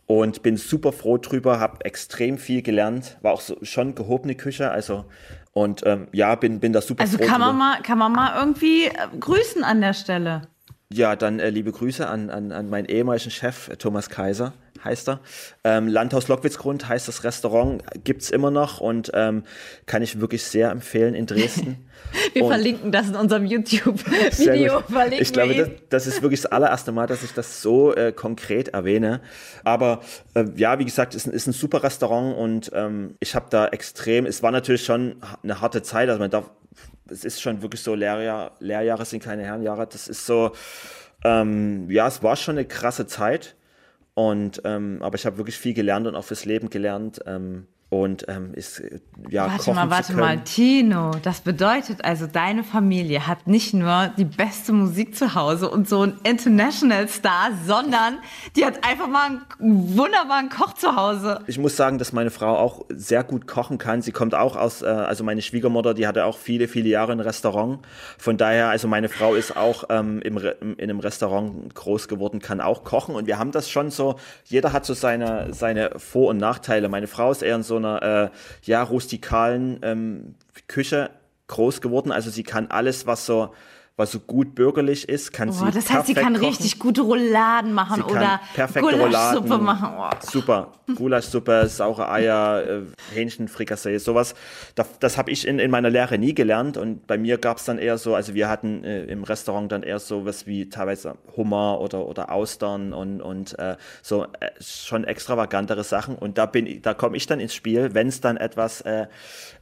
und 0.05 0.43
bin 0.43 0.57
super 0.57 0.91
froh 0.91 1.17
drüber, 1.17 1.59
habe 1.59 1.83
extrem 1.85 2.37
viel 2.37 2.61
gelernt, 2.61 3.17
war 3.21 3.33
auch 3.33 3.41
so, 3.41 3.57
schon 3.63 3.95
gehobene 3.95 4.35
Küche, 4.35 4.69
also 4.69 5.05
und 5.51 5.81
ähm, 5.85 6.07
ja, 6.11 6.35
bin, 6.35 6.59
bin 6.59 6.73
da 6.73 6.81
super 6.81 7.01
also 7.01 7.17
froh. 7.17 7.23
Also 7.23 7.31
kann 7.31 7.41
man 7.41 7.57
mal, 7.57 7.81
kann 7.81 7.97
man 7.97 8.11
mal 8.11 8.39
irgendwie 8.39 8.85
äh, 8.85 8.91
grüßen 9.19 9.63
an 9.63 9.81
der 9.81 9.93
Stelle. 9.93 10.43
Ja, 10.91 11.15
dann 11.15 11.39
äh, 11.39 11.51
liebe 11.51 11.71
Grüße 11.71 12.07
an, 12.07 12.31
an, 12.31 12.51
an 12.51 12.69
meinen 12.69 12.85
ehemaligen 12.85 13.29
Chef, 13.29 13.69
Thomas 13.77 14.09
Kaiser 14.09 14.53
heißt 14.83 15.09
er. 15.09 15.19
Ähm, 15.63 15.87
Landhaus 15.87 16.27
Lockwitzgrund 16.27 16.87
heißt 16.87 17.07
das 17.07 17.23
Restaurant, 17.23 17.83
gibt 18.03 18.21
es 18.21 18.29
immer 18.29 18.51
noch 18.51 18.79
und 18.79 19.11
ähm, 19.13 19.43
kann 19.85 20.01
ich 20.01 20.19
wirklich 20.19 20.43
sehr 20.43 20.71
empfehlen 20.71 21.13
in 21.13 21.25
Dresden. 21.25 21.85
wir 22.33 22.43
und 22.43 22.49
verlinken 22.49 22.91
das 22.91 23.09
in 23.09 23.15
unserem 23.15 23.45
YouTube-Video. 23.45 24.83
Ich 25.19 25.33
glaube, 25.33 25.55
das, 25.55 25.69
das, 25.89 26.07
ist 26.07 26.21
wirklich 26.21 26.41
das 26.41 26.51
allererste 26.51 26.91
Mal, 26.91 27.07
dass 27.07 27.23
ich 27.23 27.33
das 27.33 27.61
so 27.61 27.93
äh, 27.93 28.11
konkret 28.11 28.69
erwähne. 28.69 29.21
Aber 29.63 30.01
äh, 30.33 30.45
ja, 30.55 30.79
wie 30.79 30.85
gesagt, 30.85 31.15
es 31.15 31.25
ist, 31.25 31.33
ist, 31.33 31.47
ein 31.47 31.53
super 31.53 31.83
Restaurant 31.83 32.37
und 32.37 32.71
ähm, 32.73 33.15
ich 33.19 33.35
habe 33.35 33.47
da 33.49 33.67
extrem, 33.67 34.25
es 34.25 34.41
war 34.43 34.51
natürlich 34.51 34.83
schon 34.83 35.17
eine 35.43 35.61
harte 35.61 35.81
Zeit, 35.81 36.09
also 36.09 36.19
man 36.19 36.31
darf, 36.31 36.49
es 37.11 37.25
ist 37.25 37.41
schon 37.41 37.61
wirklich 37.61 37.81
so, 37.81 37.95
Lehrjahr, 37.95 38.55
Lehrjahre 38.59 39.05
sind 39.05 39.23
keine 39.23 39.43
Herrenjahre, 39.43 39.87
das 39.87 40.07
ist 40.07 40.25
so, 40.25 40.51
ähm, 41.23 41.89
ja, 41.89 42.07
es 42.07 42.23
war 42.23 42.35
schon 42.35 42.57
eine 42.57 42.65
krasse 42.65 43.07
Zeit. 43.07 43.55
Und 44.13 44.61
ähm, 44.65 44.97
aber 45.01 45.15
ich 45.15 45.25
habe 45.25 45.37
wirklich 45.37 45.57
viel 45.57 45.73
gelernt 45.73 46.05
und 46.05 46.15
auch 46.15 46.25
fürs 46.25 46.43
Leben 46.43 46.69
gelernt. 46.69 47.21
Ähm, 47.25 47.67
und 47.89 48.25
ähm, 48.27 48.53
ist 48.53 48.83
ja 49.29 49.47
warte 49.47 49.73
mal 49.73 49.89
warte 49.89 50.13
mal. 50.13 50.43
Tino 50.43 51.11
das 51.23 51.41
bedeutet 51.41 52.05
also 52.05 52.27
deine 52.27 52.63
Familie 52.63 53.25
hat 53.25 53.47
nicht 53.47 53.73
nur 53.73 54.11
die 54.15 54.25
beste 54.25 54.73
Musik 54.73 55.15
zu 55.15 55.33
Hause 55.33 55.71
und 55.71 55.89
so 55.89 56.03
ein 56.03 56.19
international 56.23 57.07
Star 57.07 57.49
sondern 57.65 58.19
die 58.55 58.63
hat 58.63 58.87
einfach 58.87 59.07
mal 59.07 59.39
einen 59.59 59.97
wunderbaren 59.97 60.49
Koch 60.49 60.73
zu 60.73 60.95
Hause. 60.95 61.41
Ich 61.47 61.57
muss 61.57 61.75
sagen 61.75 61.97
dass 61.97 62.13
meine 62.13 62.29
Frau 62.29 62.57
auch 62.57 62.85
sehr 62.89 63.23
gut 63.23 63.47
kochen 63.47 63.79
kann. 63.79 64.03
Sie 64.03 64.11
kommt 64.11 64.35
auch 64.35 64.55
aus 64.55 64.83
äh, 64.83 64.85
also 64.85 65.23
meine 65.23 65.41
Schwiegermutter 65.41 65.95
die 65.95 66.05
hatte 66.05 66.25
auch 66.25 66.37
viele 66.37 66.67
viele 66.67 66.89
Jahre 66.89 67.13
ein 67.13 67.19
Restaurant. 67.19 67.79
Von 68.19 68.37
daher 68.37 68.69
also 68.69 68.87
meine 68.87 69.09
Frau 69.09 69.33
ist 69.33 69.57
auch 69.57 69.85
ähm, 69.89 70.21
im, 70.21 70.37
in 70.37 70.79
einem 70.79 70.99
Restaurant 70.99 71.73
groß 71.73 72.07
geworden 72.07 72.39
kann 72.39 72.61
auch 72.61 72.83
kochen. 72.83 73.15
Und 73.15 73.25
wir 73.25 73.39
haben 73.39 73.51
das 73.51 73.67
schon 73.67 73.89
so 73.89 74.17
jeder 74.45 74.73
hat 74.73 74.85
so 74.85 74.93
seine 74.93 75.55
seine 75.55 75.93
Vor- 75.97 76.29
und 76.29 76.37
Nachteile. 76.37 76.87
Meine 76.87 77.07
Frau 77.07 77.31
ist 77.31 77.41
eher 77.41 77.63
so 77.63 77.78
einer 77.85 78.01
äh, 78.01 78.29
ja, 78.63 78.83
rustikalen 78.83 79.79
ähm, 79.83 80.35
Küche 80.67 81.09
groß 81.47 81.81
geworden. 81.81 82.11
Also 82.11 82.29
sie 82.29 82.43
kann 82.43 82.67
alles, 82.67 83.07
was 83.07 83.25
so 83.25 83.53
was 83.99 84.11
so 84.11 84.19
gut 84.19 84.55
bürgerlich 84.55 85.09
ist, 85.09 85.33
kann 85.33 85.49
oh, 85.49 85.51
sie 85.51 85.71
Das 85.71 85.91
heißt, 85.91 86.07
sie 86.07 86.13
kann 86.13 86.33
kochen. 86.33 86.47
richtig 86.47 86.79
gute 86.79 87.01
Rouladen 87.01 87.73
machen 87.73 88.01
oder 88.01 88.39
Gulaschsuppe 88.79 89.57
machen. 89.57 89.89
Oh. 89.97 90.09
Super. 90.21 90.71
Gulaschsuppe, 90.95 91.67
saure 91.67 92.09
Eier, 92.09 92.63
äh, 92.65 92.81
Hähnchenfrikassee, 93.13 93.97
sowas. 93.97 94.35
Das, 94.75 94.87
das 94.99 95.17
habe 95.17 95.31
ich 95.31 95.45
in, 95.45 95.59
in 95.59 95.69
meiner 95.69 95.89
Lehre 95.89 96.17
nie 96.17 96.33
gelernt 96.33 96.77
und 96.77 97.07
bei 97.07 97.17
mir 97.17 97.37
gab 97.37 97.57
es 97.57 97.65
dann 97.65 97.77
eher 97.77 97.97
so, 97.97 98.15
also 98.15 98.33
wir 98.33 98.49
hatten 98.49 98.85
äh, 98.85 99.03
im 99.03 99.23
Restaurant 99.23 99.71
dann 99.71 99.83
eher 99.83 99.99
so 99.99 100.25
was 100.25 100.47
wie 100.47 100.69
teilweise 100.69 101.15
Hummer 101.35 101.81
oder, 101.81 102.05
oder 102.07 102.31
Austern 102.31 102.93
und, 102.93 103.21
und 103.21 103.59
äh, 103.59 103.75
so 104.01 104.23
äh, 104.39 104.49
schon 104.61 105.03
extravagantere 105.03 105.83
Sachen 105.83 106.15
und 106.15 106.37
da 106.37 106.45
bin 106.45 106.81
da 106.81 106.93
komme 106.93 107.17
ich 107.17 107.27
dann 107.27 107.41
ins 107.41 107.53
Spiel, 107.53 107.93
wenn 107.93 108.07
es 108.07 108.21
dann 108.21 108.37
etwas 108.37 108.81
äh, 108.81 109.07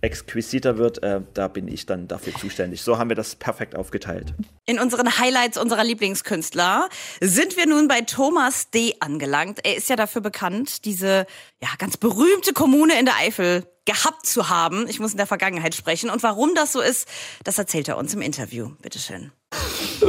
exquisiter 0.02 0.78
wird, 0.78 1.02
äh, 1.02 1.22
da 1.34 1.48
bin 1.48 1.68
ich 1.68 1.88
dann 1.88 2.08
dafür 2.08 2.36
zuständig. 2.36 2.84
So 2.84 3.00
haben 3.00 3.10
wir 3.10 3.16
das 3.16 3.36
perfekt 3.36 3.76
aufgeteilt. 3.76 4.27
In 4.66 4.80
unseren 4.80 5.18
Highlights 5.18 5.58
unserer 5.58 5.86
Lieblingskünstler 5.86 6.90
sind 7.22 7.56
wir 7.56 7.68
nun 7.68 7.88
bei 7.88 8.02
Thomas 8.02 8.70
D. 8.70 8.96
angelangt. 9.00 9.60
Er 9.64 9.78
ist 9.78 9.90
ja 9.90 9.96
dafür 9.96 10.22
bekannt, 10.22 10.84
diese 10.84 11.26
ja, 11.62 11.70
ganz 11.78 11.96
berühmte 11.96 12.52
Kommune 12.52 13.00
in 13.00 13.06
der 13.06 13.16
Eifel 13.16 13.66
gehabt 13.86 14.26
zu 14.26 14.50
haben. 14.50 14.86
Ich 14.90 15.00
muss 15.00 15.12
in 15.12 15.18
der 15.18 15.26
Vergangenheit 15.26 15.74
sprechen. 15.74 16.10
Und 16.10 16.22
warum 16.22 16.54
das 16.54 16.74
so 16.74 16.82
ist, 16.82 17.08
das 17.46 17.58
erzählt 17.58 17.88
er 17.88 17.98
uns 17.98 18.14
im 18.14 18.22
Interview. 18.22 18.72
Bitteschön. 18.82 19.32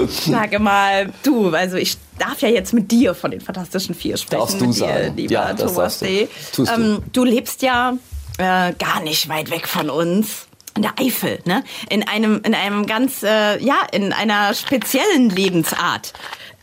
Sage 0.09 0.59
mal, 0.59 1.13
du, 1.23 1.51
also 1.51 1.77
ich 1.77 1.97
darf 2.19 2.41
ja 2.41 2.49
jetzt 2.49 2.73
mit 2.75 2.91
dir 2.91 3.15
von 3.15 3.31
den 3.31 3.41
Fantastischen 3.41 3.95
Vier 3.95 4.17
sprechen. 4.17 4.41
Darfst 4.41 4.61
du 4.61 4.67
mit 4.67 4.75
sagen. 4.75 5.15
Dir, 5.15 5.23
lieber 5.23 5.33
ja, 5.35 5.55
Thomas 5.55 6.01
D. 6.01 6.29
Du. 6.57 6.65
Ähm, 6.67 7.05
du 7.13 7.23
lebst 7.23 7.63
ja 7.63 7.97
äh, 8.39 8.73
gar 8.73 9.01
nicht 9.05 9.29
weit 9.29 9.53
weg 9.53 9.69
von 9.69 9.89
uns 9.89 10.48
in 10.77 10.83
der 10.83 10.95
Eifel, 10.99 11.41
ne? 11.45 11.65
In 11.89 12.07
einem, 12.07 12.41
in 12.45 12.55
einem 12.55 12.87
ganz, 12.87 13.23
äh, 13.23 13.59
ja, 13.63 13.87
in 13.93 14.13
einer 14.13 14.55
speziellen 14.55 15.31
Lebensart. 15.31 16.13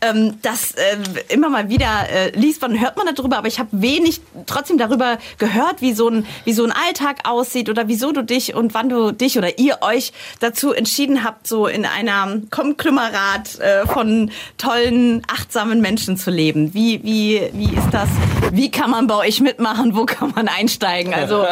Ähm, 0.02 0.38
das 0.42 0.72
äh, 0.72 0.98
immer 1.30 1.48
mal 1.48 1.70
wieder 1.70 2.08
äh, 2.10 2.30
liest 2.38 2.60
man, 2.60 2.78
hört 2.78 2.98
man 2.98 3.06
darüber, 3.14 3.38
aber 3.38 3.48
ich 3.48 3.58
habe 3.58 3.70
wenig 3.72 4.20
trotzdem 4.44 4.76
darüber 4.76 5.16
gehört, 5.38 5.80
wie 5.80 5.94
so 5.94 6.08
ein 6.08 6.26
wie 6.44 6.52
so 6.52 6.64
ein 6.64 6.72
Alltag 6.72 7.20
aussieht 7.24 7.70
oder 7.70 7.88
wieso 7.88 8.12
du 8.12 8.22
dich 8.22 8.54
und 8.54 8.74
wann 8.74 8.90
du 8.90 9.12
dich 9.12 9.38
oder 9.38 9.58
ihr 9.58 9.78
euch 9.80 10.12
dazu 10.40 10.72
entschieden 10.72 11.24
habt, 11.24 11.46
so 11.46 11.66
in 11.66 11.86
einer 11.86 12.42
Konglomerat 12.50 13.58
äh, 13.58 13.86
von 13.86 14.30
tollen, 14.58 15.22
achtsamen 15.28 15.80
Menschen 15.80 16.18
zu 16.18 16.30
leben. 16.30 16.74
Wie 16.74 17.02
wie 17.02 17.48
wie 17.54 17.74
ist 17.74 17.90
das? 17.90 18.10
Wie 18.52 18.70
kann 18.70 18.90
man 18.90 19.06
bei 19.06 19.16
euch 19.16 19.40
mitmachen? 19.40 19.96
Wo 19.96 20.04
kann 20.04 20.30
man 20.36 20.48
einsteigen? 20.48 21.14
Also 21.14 21.46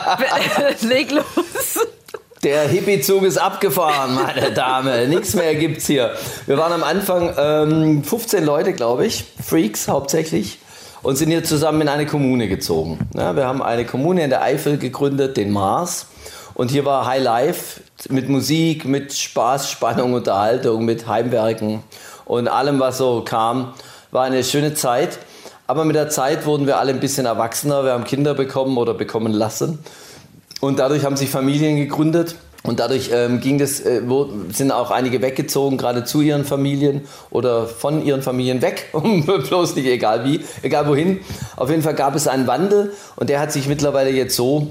leg 0.88 1.10
los. 1.10 1.26
Der 2.42 2.62
Hippie-Zug 2.62 3.24
ist 3.24 3.36
abgefahren, 3.36 4.14
meine 4.14 4.52
Dame. 4.52 5.06
Nichts 5.08 5.34
mehr 5.34 5.54
gibt's 5.56 5.86
hier. 5.86 6.14
Wir 6.46 6.56
waren 6.56 6.72
am 6.72 6.82
Anfang 6.82 7.34
ähm, 7.36 8.02
15 8.02 8.46
Leute, 8.46 8.72
glaube 8.72 9.04
ich, 9.04 9.26
Freaks 9.46 9.88
hauptsächlich, 9.88 10.58
und 11.02 11.16
sind 11.16 11.28
hier 11.28 11.44
zusammen 11.44 11.82
in 11.82 11.88
eine 11.88 12.06
Kommune 12.06 12.48
gezogen. 12.48 12.98
Ja, 13.14 13.36
wir 13.36 13.46
haben 13.46 13.60
eine 13.60 13.84
Kommune 13.84 14.24
in 14.24 14.30
der 14.30 14.40
Eifel 14.40 14.78
gegründet, 14.78 15.36
den 15.36 15.50
Mars. 15.50 16.06
Und 16.54 16.70
hier 16.70 16.86
war 16.86 17.04
High 17.04 17.22
Life 17.22 17.82
mit 18.08 18.30
Musik, 18.30 18.86
mit 18.86 19.12
Spaß, 19.12 19.70
Spannung, 19.70 20.14
Unterhaltung, 20.14 20.86
mit 20.86 21.06
Heimwerken 21.06 21.82
und 22.24 22.48
allem, 22.48 22.80
was 22.80 22.96
so 22.96 23.22
kam. 23.22 23.74
War 24.12 24.24
eine 24.24 24.42
schöne 24.44 24.72
Zeit. 24.72 25.18
Aber 25.66 25.84
mit 25.84 25.94
der 25.94 26.08
Zeit 26.08 26.46
wurden 26.46 26.66
wir 26.66 26.78
alle 26.78 26.92
ein 26.92 27.00
bisschen 27.00 27.26
erwachsener. 27.26 27.84
Wir 27.84 27.92
haben 27.92 28.04
Kinder 28.04 28.32
bekommen 28.32 28.78
oder 28.78 28.94
bekommen 28.94 29.32
lassen. 29.32 29.78
Und 30.60 30.78
dadurch 30.78 31.04
haben 31.04 31.16
sich 31.16 31.30
Familien 31.30 31.76
gegründet. 31.76 32.36
Und 32.62 32.78
dadurch 32.78 33.10
ähm, 33.12 33.40
ging 33.40 33.56
das, 33.56 33.80
äh, 33.80 34.02
sind 34.52 34.70
auch 34.70 34.90
einige 34.90 35.22
weggezogen, 35.22 35.78
gerade 35.78 36.04
zu 36.04 36.20
ihren 36.20 36.44
Familien 36.44 37.02
oder 37.30 37.66
von 37.66 38.04
ihren 38.04 38.20
Familien 38.20 38.60
weg, 38.60 38.90
bloß 39.48 39.76
nicht 39.76 39.86
egal 39.86 40.26
wie, 40.26 40.44
egal 40.60 40.86
wohin. 40.86 41.20
Auf 41.56 41.70
jeden 41.70 41.82
Fall 41.82 41.94
gab 41.94 42.14
es 42.14 42.28
einen 42.28 42.46
Wandel 42.46 42.92
und 43.16 43.30
der 43.30 43.40
hat 43.40 43.50
sich 43.50 43.66
mittlerweile 43.66 44.10
jetzt 44.10 44.36
so, 44.36 44.70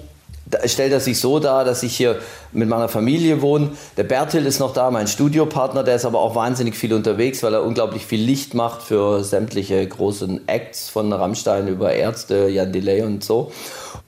stellt 0.66 0.92
er 0.92 1.00
sich 1.00 1.20
so 1.20 1.40
dar, 1.40 1.64
dass 1.64 1.82
ich 1.82 1.96
hier 1.96 2.20
mit 2.52 2.70
meiner 2.70 2.90
Familie 2.90 3.42
wohne. 3.42 3.72
Der 3.98 4.04
Bertil 4.04 4.46
ist 4.46 4.60
noch 4.60 4.74
da, 4.74 4.92
mein 4.92 5.08
Studiopartner, 5.08 5.84
der 5.84 5.96
ist 5.96 6.06
aber 6.06 6.20
auch 6.20 6.36
wahnsinnig 6.36 6.76
viel 6.76 6.94
unterwegs, 6.94 7.44
weil 7.44 7.54
er 7.54 7.64
unglaublich 7.64 8.06
viel 8.06 8.22
Licht 8.22 8.54
macht 8.54 8.82
für 8.82 9.24
sämtliche 9.24 9.86
großen 9.88 10.48
Acts 10.48 10.90
von 10.90 11.12
Rammstein 11.12 11.68
über 11.68 11.94
Ärzte, 11.94 12.50
Jan 12.50 12.72
Delay 12.72 13.02
und 13.02 13.24
so. 13.24 13.52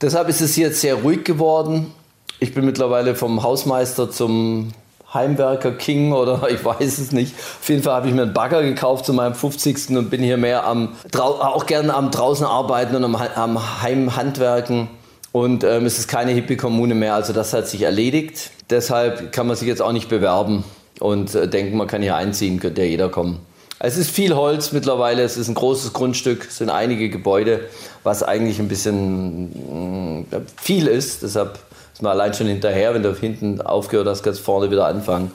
Deshalb 0.02 0.28
ist 0.28 0.40
es 0.40 0.56
jetzt 0.56 0.80
sehr 0.80 0.96
ruhig 0.96 1.22
geworden. 1.22 1.92
Ich 2.40 2.52
bin 2.54 2.64
mittlerweile 2.64 3.14
vom 3.14 3.44
Hausmeister 3.44 4.10
zum 4.10 4.72
Heimwerker 5.14 5.70
King 5.70 6.12
oder 6.12 6.48
ich 6.50 6.64
weiß 6.64 6.98
es 6.98 7.12
nicht. 7.12 7.34
Auf 7.36 7.68
jeden 7.68 7.84
Fall 7.84 7.94
habe 7.94 8.08
ich 8.08 8.14
mir 8.14 8.22
einen 8.22 8.34
Bagger 8.34 8.62
gekauft 8.62 9.06
zu 9.06 9.12
meinem 9.12 9.34
50. 9.34 9.90
und 9.90 10.10
bin 10.10 10.20
hier 10.20 10.38
mehr 10.38 10.66
am 10.66 10.88
auch 11.14 11.66
gerne 11.66 11.94
am 11.94 12.10
draußen 12.10 12.44
arbeiten 12.44 12.96
und 12.96 13.04
am, 13.04 13.14
am 13.14 13.82
Heimhandwerken 13.82 14.88
Und 15.30 15.62
ähm, 15.62 15.86
es 15.86 15.98
ist 15.98 16.08
keine 16.08 16.32
Hippie-Kommune 16.32 16.94
mehr, 16.96 17.14
also 17.14 17.32
das 17.32 17.52
hat 17.52 17.68
sich 17.68 17.82
erledigt. 17.82 18.50
Deshalb 18.70 19.32
kann 19.32 19.46
man 19.46 19.56
sich 19.56 19.68
jetzt 19.68 19.82
auch 19.82 19.92
nicht 19.92 20.08
bewerben 20.08 20.64
und 20.98 21.34
äh, 21.36 21.46
denken, 21.46 21.76
man 21.76 21.86
kann 21.86 22.02
hier 22.02 22.16
einziehen, 22.16 22.58
könnte 22.58 22.82
ja 22.82 22.88
jeder 22.88 23.08
kommen. 23.08 23.38
Es 23.84 23.96
ist 23.96 24.12
viel 24.12 24.36
Holz 24.36 24.70
mittlerweile, 24.70 25.24
es 25.24 25.36
ist 25.36 25.48
ein 25.48 25.54
großes 25.54 25.92
Grundstück, 25.92 26.46
es 26.48 26.58
sind 26.58 26.70
einige 26.70 27.10
Gebäude, 27.10 27.62
was 28.04 28.22
eigentlich 28.22 28.60
ein 28.60 28.68
bisschen 28.68 30.22
mh, 30.30 30.42
viel 30.56 30.86
ist. 30.86 31.24
Deshalb 31.24 31.58
ist 31.92 32.00
man 32.00 32.12
allein 32.12 32.32
schon 32.32 32.46
hinterher, 32.46 32.94
wenn 32.94 33.02
du 33.02 33.12
hinten 33.12 33.60
aufgehört 33.60 34.06
hast, 34.06 34.22
ganz 34.22 34.38
vorne 34.38 34.70
wieder 34.70 34.86
anfangen. 34.86 35.32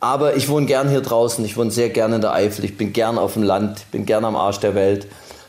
Aber 0.00 0.36
ich 0.36 0.48
wohne 0.48 0.64
gern 0.64 0.88
hier 0.88 1.02
draußen, 1.02 1.44
ich 1.44 1.58
wohne 1.58 1.70
sehr 1.70 1.90
gerne 1.90 2.14
in 2.14 2.22
der 2.22 2.32
Eifel, 2.32 2.64
ich 2.64 2.78
bin 2.78 2.94
gern 2.94 3.18
auf 3.18 3.34
dem 3.34 3.42
Land, 3.42 3.80
ich 3.80 3.86
bin 3.88 4.06
gern 4.06 4.24
am 4.24 4.36
Arsch 4.36 4.60
der 4.60 4.74
Welt. 4.74 5.06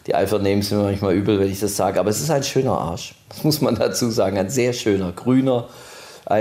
Die 0.08 0.14
Eifer 0.14 0.38
nehmen 0.38 0.60
es 0.64 0.70
mir 0.70 0.84
manchmal 0.84 1.14
übel, 1.14 1.40
wenn 1.40 1.50
ich 1.50 1.62
das 1.62 1.78
sage, 1.78 1.98
aber 1.98 2.10
es 2.10 2.20
ist 2.20 2.30
ein 2.30 2.44
schöner 2.44 2.78
Arsch. 2.78 3.16
Das 3.30 3.46
muss 3.46 3.62
man 3.62 3.76
dazu 3.76 4.12
sagen, 4.12 4.38
ein 4.38 4.50
sehr 4.50 4.74
schöner, 4.74 5.14
grüner 5.14 5.70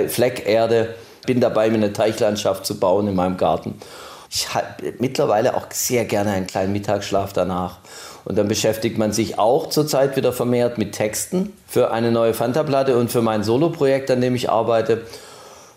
Fleck 0.08 0.48
Erde. 0.48 0.96
Bin 1.26 1.40
dabei, 1.40 1.70
mir 1.70 1.76
eine 1.76 1.92
Teichlandschaft 1.92 2.66
zu 2.66 2.80
bauen 2.80 3.06
in 3.06 3.14
meinem 3.14 3.36
Garten. 3.36 3.76
Ich 4.34 4.54
habe 4.54 4.94
mittlerweile 4.98 5.54
auch 5.54 5.66
sehr 5.72 6.06
gerne 6.06 6.30
einen 6.30 6.46
kleinen 6.46 6.72
Mittagsschlaf 6.72 7.34
danach. 7.34 7.76
Und 8.24 8.38
dann 8.38 8.48
beschäftigt 8.48 8.96
man 8.96 9.12
sich 9.12 9.38
auch 9.38 9.68
zurzeit 9.68 10.16
wieder 10.16 10.32
vermehrt 10.32 10.78
mit 10.78 10.92
Texten 10.92 11.52
für 11.66 11.90
eine 11.90 12.10
neue 12.10 12.32
Fanta-Platte 12.32 12.96
und 12.96 13.10
für 13.10 13.20
mein 13.20 13.44
Soloprojekt, 13.44 14.10
an 14.10 14.22
dem 14.22 14.34
ich 14.34 14.48
arbeite. 14.48 15.02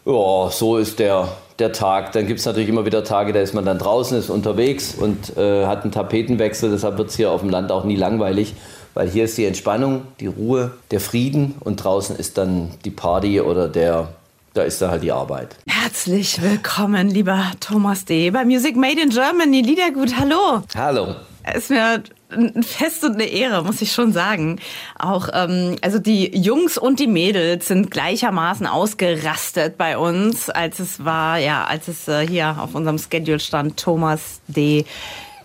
Ja, 0.05 0.49
so 0.51 0.77
ist 0.77 0.99
der, 0.99 1.27
der 1.59 1.73
Tag. 1.73 2.13
Dann 2.13 2.27
gibt 2.27 2.39
es 2.39 2.45
natürlich 2.45 2.69
immer 2.69 2.85
wieder 2.85 3.03
Tage, 3.03 3.33
da 3.33 3.41
ist 3.41 3.53
man 3.53 3.65
dann 3.65 3.77
draußen, 3.77 4.17
ist 4.17 4.29
unterwegs 4.29 4.95
und 4.97 5.35
äh, 5.35 5.65
hat 5.65 5.83
einen 5.83 5.91
Tapetenwechsel. 5.91 6.71
Deshalb 6.71 6.97
wird 6.97 7.09
es 7.09 7.17
hier 7.17 7.31
auf 7.31 7.41
dem 7.41 7.49
Land 7.49 7.73
auch 7.73 7.83
nie 7.83 7.97
langweilig, 7.97 8.53
weil 8.93 9.09
hier 9.09 9.25
ist 9.25 9.37
die 9.37 9.45
Entspannung, 9.45 10.03
die 10.21 10.27
Ruhe, 10.27 10.71
der 10.91 11.01
Frieden 11.01 11.55
und 11.59 11.83
draußen 11.83 12.15
ist 12.15 12.37
dann 12.37 12.71
die 12.85 12.91
Party 12.91 13.41
oder 13.41 13.67
der 13.67 14.07
da 14.55 14.63
ist 14.63 14.81
da 14.81 14.89
halt 14.89 15.03
die 15.03 15.11
Arbeit. 15.11 15.57
Herzlich 15.67 16.41
willkommen, 16.41 17.09
lieber 17.09 17.51
Thomas 17.59 18.05
D. 18.05 18.31
bei 18.31 18.45
Music 18.45 18.77
Made 18.77 18.99
in 19.01 19.09
Germany. 19.09 19.61
Liedergut, 19.61 20.17
hallo. 20.17 20.63
Hallo. 20.75 21.15
Es 21.43 21.65
ist 21.65 21.69
mir 21.71 22.01
ein 22.29 22.63
Fest 22.63 23.03
und 23.03 23.15
eine 23.15 23.25
Ehre, 23.25 23.63
muss 23.63 23.81
ich 23.81 23.91
schon 23.91 24.13
sagen. 24.13 24.59
Auch 24.97 25.27
ähm, 25.33 25.75
also 25.81 25.99
die 25.99 26.35
Jungs 26.35 26.77
und 26.77 26.99
die 26.99 27.07
Mädels 27.07 27.67
sind 27.67 27.91
gleichermaßen 27.91 28.65
ausgerastet 28.65 29.77
bei 29.77 29.97
uns, 29.97 30.49
als 30.49 30.79
es 30.79 31.03
war, 31.03 31.37
ja, 31.37 31.65
als 31.65 31.89
es 31.89 32.07
äh, 32.07 32.25
hier 32.25 32.55
auf 32.57 32.75
unserem 32.75 32.97
Schedule 32.97 33.39
stand, 33.39 33.77
Thomas 33.77 34.39
D 34.47 34.85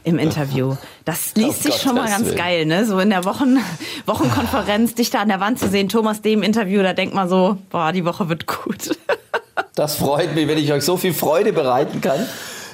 im 0.05 0.19
Interview. 0.19 0.77
Das 1.05 1.35
liest 1.35 1.63
sich 1.63 1.77
schon 1.77 1.95
mal 1.95 2.09
ganz 2.09 2.27
Willen. 2.27 2.37
geil, 2.37 2.67
ne? 2.67 2.87
So 2.87 2.99
in 2.99 3.11
der 3.11 3.25
Wochen 3.25 3.59
Wochenkonferenz, 4.07 4.95
dich 4.95 5.11
da 5.11 5.21
an 5.21 5.29
der 5.29 5.41
Wand 5.41 5.59
zu 5.59 5.69
sehen, 5.69 5.89
Thomas 5.89 6.23
D. 6.23 6.33
im 6.33 6.43
Interview, 6.43 6.83
da 6.83 6.93
denkt 6.93 7.15
man 7.15 7.29
so, 7.29 7.59
boah, 7.71 7.93
die 7.93 8.05
Woche 8.05 8.29
wird 8.29 8.47
gut. 8.47 8.97
das 9.75 9.97
freut 9.97 10.35
mich, 10.35 10.49
wenn 10.49 10.59
ich 10.59 10.73
euch 10.73 10.85
so 10.85 10.97
viel 10.97 11.15
Freude 11.15 11.53
bereiten 11.53 12.01
kann. 12.01 12.27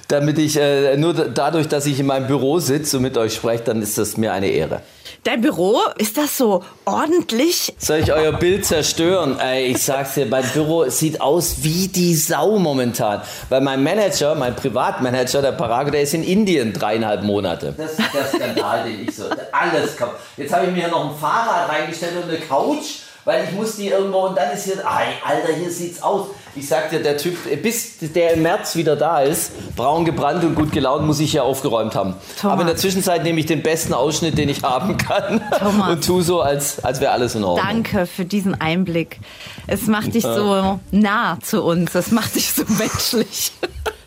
Damit 0.09 0.39
ich 0.39 0.57
äh, 0.57 0.97
nur 0.97 1.15
dadurch, 1.15 1.67
dass 1.67 1.85
ich 1.87 1.99
in 1.99 2.07
meinem 2.07 2.29
Büro 2.29 2.61
sitze 2.61 2.99
und 2.99 3.03
mit 3.03 3.19
euch 3.19 3.35
spreche, 3.35 3.65
dann 3.65 3.83
ist 3.83 3.99
das 3.99 4.17
mir 4.17 4.33
eine 4.33 4.49
Ehre. 4.49 4.83
Dein 5.25 5.41
Büro, 5.41 5.81
ist 5.99 6.17
das 6.17 6.37
so 6.37 6.63
ordentlich? 6.85 7.75
Soll 7.79 7.99
ich 7.99 8.13
euer 8.13 8.33
Bild 8.33 8.65
zerstören? 8.65 9.39
Ey, 9.41 9.67
ich 9.67 9.83
sag's 9.83 10.15
dir, 10.15 10.27
mein 10.27 10.45
Büro 10.53 10.89
sieht 10.89 11.21
aus 11.21 11.57
wie 11.63 11.89
die 11.89 12.15
Sau 12.15 12.59
momentan. 12.59 13.23
Weil 13.49 13.61
mein 13.61 13.83
Manager, 13.83 14.35
mein 14.35 14.55
Privatmanager, 14.55 15.43
der 15.43 15.53
Parago, 15.53 15.91
der 15.91 16.03
ist 16.03 16.15
in 16.15 16.23
Indien 16.23 16.73
dreieinhalb 16.73 17.23
Monate. 17.23 17.75
Das 17.77 17.93
ist 17.93 18.01
der 18.15 18.27
Skandal, 18.27 18.85
den 18.85 19.09
ich 19.09 19.15
so. 19.15 19.25
Alles 19.53 19.97
kaputt. 19.97 20.17
Jetzt 20.37 20.53
habe 20.53 20.67
ich 20.67 20.73
mir 20.73 20.81
hier 20.81 20.89
noch 20.89 21.11
ein 21.11 21.19
Fahrrad 21.19 21.69
reingestellt 21.69 22.17
und 22.23 22.29
eine 22.29 22.39
Couch 22.39 23.06
weil 23.27 23.45
ich 23.45 23.53
muss 23.53 23.77
die 23.77 23.89
irgendwo 23.89 24.21
und 24.21 24.39
dann 24.39 24.53
ist 24.53 24.65
hier, 24.67 24.79
ay, 24.87 25.07
Alter, 25.25 25.53
hier 25.53 25.69
sieht's 25.69 26.01
aus. 26.01 26.29
Ich 26.55 26.69
sag 26.69 26.91
dir, 26.91 27.03
der 27.03 27.17
Typ, 27.17 27.37
bis 27.61 27.99
der 27.99 28.35
im 28.35 28.43
März 28.43 28.77
wieder 28.77 28.95
da 28.95 29.21
ist, 29.21 29.51
braun 29.75 30.05
gebrannt 30.05 30.45
und 30.45 30.55
gut 30.55 30.71
gelaunt, 30.71 31.05
muss 31.05 31.19
ich 31.19 31.33
hier 31.33 31.43
aufgeräumt 31.43 31.97
haben. 31.97 32.15
Thomas. 32.41 32.53
Aber 32.53 32.61
in 32.63 32.69
der 32.69 32.77
Zwischenzeit 32.77 33.25
nehme 33.25 33.41
ich 33.41 33.47
den 33.47 33.65
besten 33.65 33.95
Ausschnitt, 33.95 34.39
den 34.39 34.49
ich 34.49 34.63
haben 34.63 34.97
kann 34.97 35.43
Thomas. 35.59 35.89
und 35.91 36.07
tu 36.07 36.23
so, 36.23 36.41
als, 36.41 36.83
als 36.85 37.01
wäre 37.01 37.11
alles 37.11 37.35
in 37.35 37.43
Ordnung. 37.43 37.67
Danke 37.67 38.07
für 38.07 38.25
diesen 38.25 38.59
Einblick. 38.61 39.19
Es 39.67 39.89
macht 39.89 40.15
dich 40.15 40.23
so 40.23 40.79
nah 40.93 41.37
zu 41.43 41.65
uns, 41.65 41.97
es 41.97 42.13
macht 42.13 42.37
dich 42.37 42.53
so 42.53 42.63
menschlich. 42.79 43.51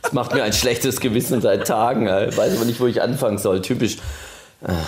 Es 0.01 0.13
macht 0.13 0.33
mir 0.33 0.43
ein 0.43 0.53
schlechtes 0.53 1.01
Gewissen 1.01 1.41
seit 1.41 1.67
Tagen. 1.67 2.07
Ich 2.29 2.37
weiß 2.37 2.55
aber 2.55 2.63
nicht, 2.63 2.79
wo 2.79 2.87
ich 2.87 3.01
anfangen 3.01 3.37
soll. 3.37 3.61
Typisch 3.61 3.97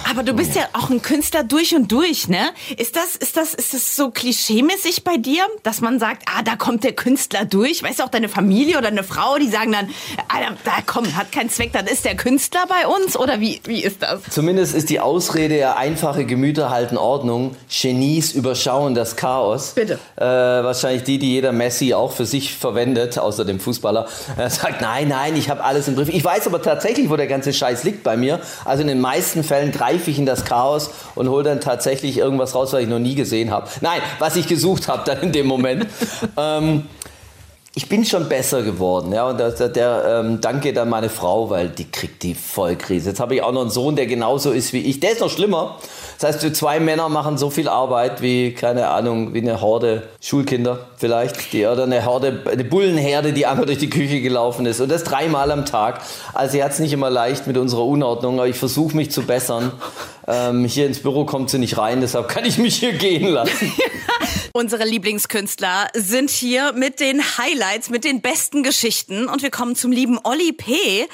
aber 0.09 0.23
du 0.23 0.33
bist 0.33 0.55
ja 0.55 0.63
auch 0.73 0.89
ein 0.89 1.01
Künstler 1.01 1.43
durch 1.43 1.73
und 1.73 1.91
durch, 1.91 2.27
ne? 2.27 2.49
Ist 2.75 2.97
das, 2.97 3.15
ist 3.15 3.37
das, 3.37 3.53
ist 3.53 3.73
das 3.73 3.95
so 3.95 4.11
klischeemäßig 4.11 5.05
bei 5.05 5.15
dir, 5.15 5.43
dass 5.63 5.79
man 5.79 5.97
sagt, 5.97 6.23
ah, 6.25 6.41
da 6.43 6.57
kommt 6.57 6.83
der 6.83 6.91
Künstler 6.91 7.45
durch? 7.45 7.81
Weißt 7.81 7.99
du, 7.99 8.03
auch 8.03 8.09
deine 8.09 8.27
Familie 8.27 8.77
oder 8.77 8.89
eine 8.89 9.03
Frau, 9.03 9.37
die 9.37 9.47
sagen 9.47 9.71
dann, 9.71 9.89
ah, 10.27 10.41
da, 10.41 10.55
da 10.65 10.71
komm, 10.85 11.15
hat 11.15 11.31
keinen 11.31 11.49
Zweck, 11.49 11.71
dann 11.71 11.87
ist 11.87 12.03
der 12.03 12.15
Künstler 12.15 12.65
bei 12.67 12.85
uns? 12.85 13.15
Oder 13.15 13.39
wie, 13.39 13.61
wie 13.63 13.81
ist 13.81 14.03
das? 14.03 14.19
Zumindest 14.29 14.75
ist 14.75 14.89
die 14.89 14.99
Ausrede 14.99 15.57
ja 15.57 15.77
einfache 15.77 16.25
Gemüter 16.25 16.69
halten 16.69 16.97
Ordnung. 16.97 17.55
Genies 17.69 18.33
überschauen 18.33 18.93
das 18.93 19.15
Chaos. 19.15 19.71
Bitte. 19.73 19.99
Äh, 20.17 20.23
wahrscheinlich 20.25 21.03
die, 21.03 21.17
die 21.17 21.31
jeder 21.31 21.53
Messi 21.53 21.93
auch 21.93 22.11
für 22.11 22.25
sich 22.25 22.55
verwendet, 22.55 23.17
außer 23.17 23.45
dem 23.45 23.61
Fußballer. 23.61 24.07
Er 24.35 24.49
sagt, 24.49 24.81
nein, 24.81 25.07
nein, 25.07 25.37
ich 25.37 25.49
habe 25.49 25.63
alles 25.63 25.87
im 25.87 25.95
Griff. 25.95 26.09
Ich 26.09 26.23
weiß 26.25 26.47
aber 26.47 26.61
tatsächlich, 26.61 27.09
wo 27.09 27.15
der 27.15 27.27
ganze 27.27 27.53
Scheiß 27.53 27.85
liegt 27.85 28.03
bei 28.03 28.17
mir. 28.17 28.41
Also 28.65 28.81
in 28.81 28.87
den 28.87 28.99
meisten 28.99 29.43
Fällen 29.43 29.60
Fällen 29.61 29.71
greife 29.71 30.09
ich 30.09 30.17
in 30.17 30.25
das 30.25 30.45
Chaos 30.45 30.89
und 31.13 31.29
hole 31.29 31.43
dann 31.43 31.61
tatsächlich 31.61 32.17
irgendwas 32.17 32.55
raus, 32.55 32.73
was 32.73 32.81
ich 32.81 32.87
noch 32.87 32.99
nie 32.99 33.15
gesehen 33.15 33.51
habe. 33.51 33.67
Nein, 33.81 34.01
was 34.17 34.35
ich 34.35 34.47
gesucht 34.47 34.87
habe 34.87 35.03
dann 35.05 35.21
in 35.21 35.31
dem 35.31 35.45
Moment. 35.45 35.85
ähm, 36.37 36.87
ich 37.73 37.87
bin 37.87 38.03
schon 38.03 38.27
besser 38.27 38.63
geworden, 38.63 39.13
ja, 39.13 39.29
und 39.29 39.39
der, 39.39 39.51
der 39.51 40.23
ähm, 40.25 40.41
Dank 40.41 40.61
geht 40.61 40.77
an 40.77 40.89
meine 40.89 41.07
Frau, 41.07 41.49
weil 41.49 41.69
die 41.69 41.89
kriegt 41.89 42.21
die 42.21 42.35
Vollkrise. 42.35 43.11
Jetzt 43.11 43.21
habe 43.21 43.35
ich 43.35 43.43
auch 43.43 43.53
noch 43.53 43.61
einen 43.61 43.69
Sohn, 43.69 43.95
der 43.95 44.07
genauso 44.07 44.51
ist 44.51 44.73
wie 44.73 44.81
ich. 44.81 44.99
Der 44.99 45.13
ist 45.13 45.21
noch 45.21 45.29
schlimmer. 45.29 45.77
Das 46.19 46.35
heißt, 46.41 46.55
zwei 46.55 46.81
Männer 46.81 47.07
machen 47.07 47.37
so 47.37 47.49
viel 47.49 47.69
Arbeit 47.69 48.21
wie, 48.21 48.53
keine 48.53 48.89
Ahnung, 48.89 49.33
wie 49.33 49.39
eine 49.39 49.61
Horde 49.61 50.03
Schulkinder 50.19 50.79
vielleicht, 50.97 51.53
die, 51.53 51.65
oder 51.65 51.83
eine 51.83 52.05
Horde, 52.05 52.43
eine 52.51 52.65
Bullenherde, 52.65 53.31
die 53.31 53.45
einmal 53.45 53.65
durch 53.65 53.77
die 53.77 53.89
Küche 53.89 54.19
gelaufen 54.19 54.65
ist. 54.65 54.81
Und 54.81 54.89
das 54.89 55.05
dreimal 55.05 55.49
am 55.49 55.65
Tag. 55.65 56.01
Also 56.33 56.51
sie 56.51 56.63
hat 56.65 56.73
es 56.73 56.79
nicht 56.79 56.91
immer 56.91 57.09
leicht 57.09 57.47
mit 57.47 57.57
unserer 57.57 57.85
Unordnung, 57.85 58.39
aber 58.39 58.49
ich 58.49 58.57
versuche 58.57 58.97
mich 58.97 59.11
zu 59.11 59.21
bessern. 59.21 59.71
Ähm, 60.27 60.65
hier 60.65 60.87
ins 60.87 60.99
Büro 60.99 61.23
kommt 61.23 61.49
sie 61.49 61.57
nicht 61.57 61.77
rein, 61.77 62.01
deshalb 62.01 62.27
kann 62.27 62.43
ich 62.43 62.57
mich 62.57 62.75
hier 62.75 62.91
gehen 62.93 63.27
lassen. 63.29 63.71
Unsere 64.53 64.83
Lieblingskünstler 64.85 65.87
sind 65.93 66.29
hier 66.29 66.73
mit 66.73 66.99
den 66.99 67.21
Highlights, 67.37 67.89
mit 67.89 68.03
den 68.03 68.21
besten 68.21 68.63
Geschichten. 68.63 69.27
Und 69.27 69.41
wir 69.43 69.49
kommen 69.49 69.75
zum 69.75 69.91
lieben 69.91 70.19
Olli 70.23 70.51
P., 70.51 71.07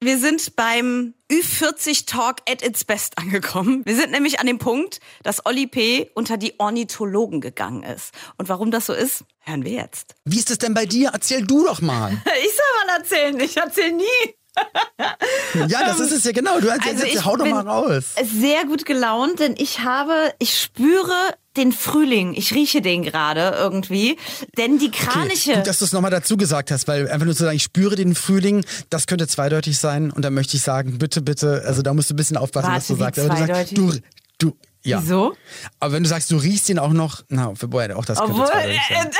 wir 0.00 0.18
sind 0.18 0.56
beim 0.56 1.14
Ü40 1.30 2.06
Talk 2.06 2.38
at 2.50 2.60
its 2.60 2.84
best 2.84 3.16
angekommen. 3.18 3.82
Wir 3.84 3.94
sind 3.94 4.10
nämlich 4.10 4.40
an 4.40 4.48
dem 4.48 4.58
Punkt, 4.58 4.98
dass 5.22 5.46
Olli 5.46 5.68
P. 5.68 6.10
unter 6.14 6.36
die 6.36 6.58
Ornithologen 6.58 7.40
gegangen 7.40 7.84
ist. 7.84 8.12
Und 8.36 8.48
warum 8.48 8.72
das 8.72 8.86
so 8.86 8.94
ist, 8.94 9.22
hören 9.38 9.64
wir 9.64 9.70
jetzt. 9.70 10.16
Wie 10.24 10.38
ist 10.38 10.50
es 10.50 10.58
denn 10.58 10.74
bei 10.74 10.86
dir? 10.86 11.10
Erzähl 11.12 11.46
du 11.46 11.64
doch 11.64 11.80
mal. 11.80 12.10
Ich 12.44 12.50
soll 12.50 12.86
mal 12.86 12.96
erzählen, 12.98 13.38
ich 13.38 13.56
erzähl 13.56 13.92
nie. 13.92 15.68
ja, 15.68 15.84
das 15.86 16.00
ist 16.00 16.10
es 16.10 16.24
ja 16.24 16.32
genau. 16.32 16.58
Du 16.58 16.68
also 16.68 17.06
jetzt, 17.06 17.24
hau 17.24 17.36
doch 17.36 17.46
mal 17.46 17.66
raus. 17.66 18.16
Sehr 18.24 18.64
gut 18.64 18.84
gelaunt, 18.84 19.38
denn 19.38 19.54
ich 19.56 19.80
habe, 19.80 20.34
ich 20.40 20.60
spüre 20.60 21.34
den 21.56 21.72
Frühling. 21.72 22.34
Ich 22.34 22.54
rieche 22.54 22.80
den 22.80 23.02
gerade 23.02 23.54
irgendwie. 23.56 24.16
Denn 24.56 24.78
die 24.78 24.90
Kraniche. 24.90 25.50
Okay, 25.50 25.58
gut, 25.58 25.66
dass 25.66 25.78
du 25.78 25.84
es 25.84 25.92
nochmal 25.92 26.10
dazu 26.10 26.36
gesagt 26.36 26.70
hast, 26.70 26.88
weil 26.88 27.08
einfach 27.08 27.26
nur 27.26 27.34
zu 27.34 27.44
sagen, 27.44 27.56
ich 27.56 27.62
spüre 27.62 27.96
den 27.96 28.14
Frühling, 28.14 28.64
das 28.90 29.06
könnte 29.06 29.26
zweideutig 29.26 29.78
sein. 29.78 30.10
Und 30.10 30.24
da 30.24 30.30
möchte 30.30 30.56
ich 30.56 30.62
sagen, 30.62 30.98
bitte, 30.98 31.22
bitte, 31.22 31.62
also 31.66 31.82
da 31.82 31.92
musst 31.94 32.10
du 32.10 32.14
ein 32.14 32.16
bisschen 32.16 32.36
aufpassen, 32.36 32.68
Warte, 32.68 32.80
was 32.80 32.86
du 32.86 32.94
sagst. 32.96 33.18
Aber 33.20 33.34
du 33.34 33.46
sagst, 33.46 33.76
du, 33.76 33.92
du, 34.38 34.56
ja. 34.84 35.00
Wieso? 35.02 35.36
Aber 35.78 35.92
wenn 35.92 36.02
du 36.02 36.08
sagst, 36.08 36.30
du 36.30 36.36
riechst 36.36 36.68
ihn 36.68 36.78
auch 36.78 36.92
noch, 36.92 37.22
na, 37.28 37.52
wobei 37.60 37.94
auch 37.94 38.04
das 38.04 38.18
könnte 38.18 38.34
Obwohl, 38.34 38.50
äh, 38.52 38.78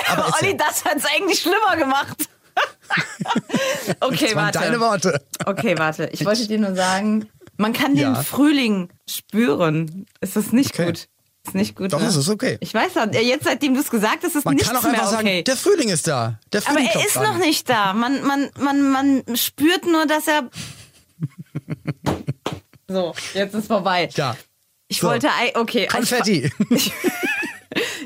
Aber 0.09 0.35
Olli, 0.41 0.57
das 0.57 0.85
hat 0.85 0.97
es 0.97 1.05
eigentlich 1.05 1.41
schlimmer 1.41 1.77
gemacht. 1.77 2.29
okay, 4.01 4.27
das 4.27 4.35
warte. 4.35 4.59
Deine 4.59 4.81
Worte. 4.81 5.23
Okay, 5.47 5.79
warte. 5.79 6.09
Ich 6.13 6.25
wollte 6.25 6.47
dir 6.47 6.59
nur 6.59 6.75
sagen, 6.75 7.29
man 7.57 7.73
kann 7.73 7.95
den 7.95 8.15
ja. 8.15 8.23
Frühling 8.23 8.91
spüren. 9.09 10.07
Ist 10.21 10.37
das 10.37 10.53
nicht 10.53 10.75
okay. 10.75 10.87
gut? 10.87 11.09
Ist 11.45 11.55
nicht 11.55 11.75
gut. 11.75 11.93
Doch, 11.93 12.01
ne? 12.01 12.07
ist 12.07 12.17
es 12.17 12.29
okay. 12.29 12.57
Ich 12.61 12.73
weiß 12.73 12.93
jetzt, 13.11 13.45
seitdem 13.45 13.75
du 13.75 13.81
es 13.81 13.91
gesagt 13.91 14.23
hast, 14.23 14.37
ist 14.37 14.45
man 14.45 14.55
nichts 14.55 14.69
kann 14.69 14.77
auch 14.77 14.85
einfach 14.85 15.13
okay. 15.13 15.17
sagen, 15.17 15.45
der 15.45 15.57
Frühling 15.57 15.89
ist 15.89 16.07
da. 16.07 16.39
Der 16.53 16.63
Frühling 16.63 16.89
Aber 16.89 17.01
er 17.01 17.07
ist 17.07 17.17
an. 17.17 17.25
noch 17.25 17.39
nicht 17.39 17.69
da. 17.69 17.93
Man, 17.93 18.23
man, 18.25 18.51
man, 18.59 18.91
man 18.91 19.37
spürt 19.37 19.85
nur, 19.85 20.07
dass 20.07 20.29
er. 20.29 20.49
so, 22.89 23.15
jetzt 23.35 23.55
ist 23.55 23.67
vorbei. 23.67 24.09
Ja. 24.15 24.37
Ich 24.87 25.01
so. 25.01 25.09
wollte. 25.09 25.29
Okay. 25.55 25.87
Konfetti. 25.87 26.51
Ich, 26.71 26.93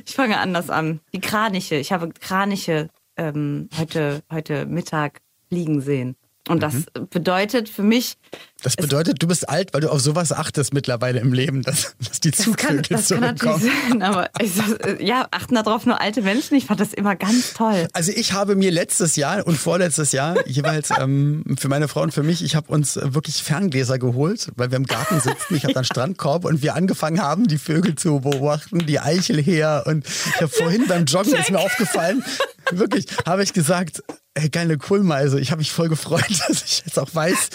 ich 0.07 0.14
fange 0.14 0.38
anders 0.38 0.70
an. 0.70 1.01
Die 1.12 1.20
Kraniche. 1.20 1.75
Ich 1.75 1.90
habe 1.90 2.09
Kraniche 2.11 2.88
ähm, 3.16 3.68
heute, 3.77 4.22
heute 4.31 4.64
Mittag 4.64 5.20
fliegen 5.49 5.81
sehen. 5.81 6.16
Und 6.48 6.62
das 6.62 6.85
bedeutet 7.11 7.68
für 7.68 7.82
mich, 7.82 8.16
Das 8.62 8.76
bedeutet, 8.76 9.22
du 9.22 9.26
bist 9.26 9.48
alt, 9.48 9.74
weil 9.74 9.80
du 9.80 9.90
auf 9.90 10.00
sowas 10.00 10.32
achtest 10.32 10.72
mittlerweile 10.72 11.18
im 11.20 11.32
Leben, 11.32 11.62
dass, 11.62 11.96
dass 11.98 12.20
die 12.20 12.30
das 12.30 12.44
kann, 12.44 12.54
Zugvögel 12.54 12.82
das 12.88 13.09
kann 13.09 13.20
natürlich 13.20 13.56
zurückkommen. 13.56 13.90
sein, 13.90 14.02
aber 14.02 14.30
ich, 14.40 14.52
sag, 14.54 15.00
ja, 15.00 15.26
achten 15.30 15.56
darauf 15.56 15.87
nur 15.87 16.00
alte 16.00 16.22
Menschen. 16.22 16.56
Ich 16.56 16.66
fand 16.66 16.78
das 16.80 16.92
immer 16.92 17.16
ganz 17.16 17.54
toll. 17.54 17.88
Also 17.92 18.12
ich 18.12 18.32
habe 18.32 18.54
mir 18.54 18.70
letztes 18.70 19.16
Jahr 19.16 19.46
und 19.46 19.56
vorletztes 19.59 20.12
Jahr 20.12 20.46
jeweils 20.48 20.90
ähm, 20.98 21.44
für 21.59 21.68
meine 21.68 21.88
Frau 21.88 22.02
und 22.02 22.14
für 22.14 22.22
mich, 22.22 22.44
ich 22.44 22.54
habe 22.54 22.72
uns 22.72 22.96
äh, 22.96 23.12
wirklich 23.14 23.42
Ferngläser 23.42 23.98
geholt, 23.98 24.52
weil 24.56 24.70
wir 24.70 24.76
im 24.76 24.87
Garten 24.87 25.20
sitzen. 25.20 25.56
Ich 25.56 25.64
habe 25.64 25.74
dann 25.74 25.85
Strandkorb 25.85 26.44
und 26.44 26.62
wir 26.62 26.74
angefangen 26.76 27.20
haben, 27.20 27.48
die 27.48 27.59
Vögel 27.59 27.96
zu 27.96 28.20
beobachten, 28.20 28.87
die 28.87 29.00
Eichel 29.00 29.42
her. 29.42 29.82
Und 29.87 30.06
ich 30.06 30.40
habe 30.40 30.48
vorhin 30.48 30.87
beim 30.87 31.06
Joggen 31.06 31.35
ist 31.35 31.50
mir 31.50 31.59
aufgefallen, 31.59 32.22
wirklich, 32.70 33.06
habe 33.26 33.42
ich 33.42 33.52
gesagt, 33.52 34.02
ey, 34.37 34.51
geile 34.51 34.79
Kohlmeise. 34.79 35.40
Ich 35.40 35.51
habe 35.51 35.59
mich 35.59 35.72
voll 35.72 35.88
gefreut, 35.88 36.25
dass 36.49 36.62
ich 36.62 36.83
jetzt 36.85 36.99
auch 36.99 37.12
weiß, 37.12 37.51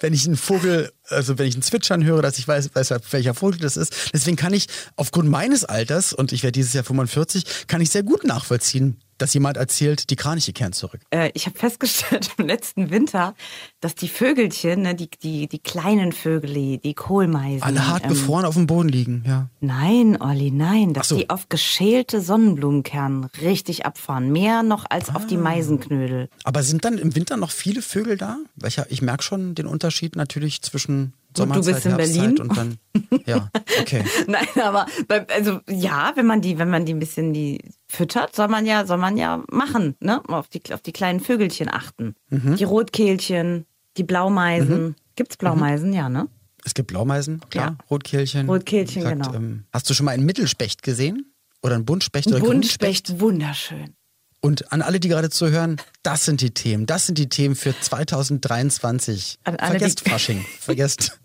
wenn 0.00 0.12
ich 0.12 0.26
einen 0.26 0.36
Vogel, 0.36 0.92
also 1.08 1.38
wenn 1.38 1.46
ich 1.46 1.56
ein 1.56 1.62
Zwitschern 1.62 2.04
höre, 2.04 2.22
dass 2.22 2.38
ich 2.38 2.46
weiß, 2.46 2.70
weiß, 2.74 2.94
welcher 3.10 3.34
Vogel 3.34 3.58
das 3.58 3.76
ist. 3.76 4.10
Deswegen 4.12 4.36
kann 4.36 4.52
ich 4.52 4.66
aufgrund 4.96 5.28
meines 5.28 5.64
Alters, 5.64 6.12
und 6.12 6.32
ich 6.32 6.42
werde 6.42 6.52
dieses 6.52 6.72
Jahr 6.74 6.84
45, 6.84 7.66
kann 7.66 7.80
ich 7.80 7.90
sehr 7.90 8.02
gut 8.02 8.24
nachvollziehen, 8.24 9.00
dass 9.18 9.34
jemand 9.34 9.56
erzählt, 9.56 10.10
die 10.10 10.16
Kraniche 10.16 10.52
kehren 10.52 10.72
zurück. 10.72 11.00
Äh, 11.10 11.30
ich 11.34 11.46
habe 11.46 11.58
festgestellt 11.58 12.30
im 12.38 12.46
letzten 12.46 12.90
Winter, 12.90 13.34
dass 13.80 13.94
die 13.94 14.08
Vögelchen, 14.08 14.82
ne, 14.82 14.94
die, 14.94 15.08
die, 15.22 15.48
die 15.48 15.58
kleinen 15.58 16.12
Vögel, 16.12 16.78
die 16.78 16.94
Kohlmeisen. 16.94 17.62
Alle 17.62 17.86
hart 17.86 18.04
ähm, 18.04 18.10
gefroren 18.10 18.44
auf 18.44 18.54
dem 18.54 18.66
Boden 18.66 18.88
liegen, 18.88 19.24
ja. 19.26 19.48
Nein, 19.60 20.20
Olli, 20.20 20.50
nein, 20.50 20.92
dass 20.92 21.08
so. 21.08 21.16
die 21.16 21.30
auf 21.30 21.48
geschälte 21.48 22.20
Sonnenblumenkernen 22.20 23.24
richtig 23.42 23.86
abfahren. 23.86 24.30
Mehr 24.32 24.62
noch 24.62 24.84
als 24.88 25.10
auf 25.10 25.24
Ah. 25.24 25.26
die 25.26 25.36
Meisenknödel. 25.36 26.28
Aber 26.44 26.62
sind 26.62 26.84
dann 26.84 26.98
im 26.98 27.14
Winter 27.14 27.36
noch 27.36 27.50
viele 27.50 27.82
Vögel 27.82 28.16
da? 28.16 28.38
Weil 28.56 28.68
ich, 28.68 28.78
ich 28.88 29.02
merke 29.02 29.22
schon 29.22 29.54
den 29.54 29.66
Unterschied 29.66 30.16
natürlich 30.16 30.62
zwischen 30.62 31.14
Sommerzeit, 31.36 31.74
bist 31.74 31.86
in 31.86 31.92
Herbstzeit 31.96 32.22
Berlin? 32.22 32.40
und 32.40 32.56
dann. 32.56 32.78
Ja, 33.26 33.50
okay. 33.80 34.04
Nein, 34.26 34.46
aber 34.62 34.86
also 35.34 35.60
ja, 35.68 36.12
wenn 36.14 36.26
man 36.26 36.40
die, 36.40 36.58
wenn 36.58 36.70
man 36.70 36.84
die 36.86 36.94
ein 36.94 36.98
bisschen 36.98 37.32
die 37.32 37.60
füttert, 37.96 38.36
soll 38.36 38.48
man 38.48 38.66
ja, 38.66 38.86
soll 38.86 38.98
man 38.98 39.16
ja 39.16 39.42
machen, 39.50 39.96
ne? 40.00 40.22
Auf 40.28 40.48
die, 40.48 40.62
auf 40.72 40.80
die 40.82 40.92
kleinen 40.92 41.20
Vögelchen 41.20 41.68
achten. 41.72 42.14
Mhm. 42.30 42.56
Die 42.56 42.64
Rotkehlchen, 42.64 43.66
die 43.96 44.04
Blaumeisen. 44.04 44.94
Gibt's 45.16 45.36
Blaumeisen, 45.36 45.92
ja, 45.92 46.08
ne? 46.08 46.28
Es 46.64 46.74
gibt 46.74 46.88
Blaumeisen, 46.88 47.40
klar, 47.50 47.76
Ja. 47.78 47.84
Rotkehlchen. 47.90 48.48
Rotkehlchen, 48.48 49.02
gesagt, 49.02 49.22
genau. 49.22 49.34
Ähm, 49.34 49.64
hast 49.72 49.88
du 49.88 49.94
schon 49.94 50.04
mal 50.06 50.12
einen 50.12 50.26
Mittelspecht 50.26 50.82
gesehen? 50.82 51.32
Oder 51.62 51.76
einen 51.76 51.84
Buntspecht 51.84 52.26
oder 52.28 52.40
Grünspecht? 52.40 53.06
Buntspecht, 53.06 53.20
wunderschön. 53.20 53.94
Und 54.42 54.70
an 54.72 54.82
alle, 54.82 55.00
die 55.00 55.08
gerade 55.08 55.30
zuhören, 55.30 55.76
das 56.02 56.24
sind 56.24 56.40
die 56.40 56.50
Themen. 56.50 56.86
Das 56.86 57.06
sind 57.06 57.18
die 57.18 57.28
Themen 57.28 57.56
für 57.56 57.74
2023. 57.80 59.38
An 59.44 59.56
alle, 59.56 59.70
Vergesst 59.70 60.04
die- 60.06 60.10
Fasching. 60.10 60.44
Vergesst. 60.60 61.18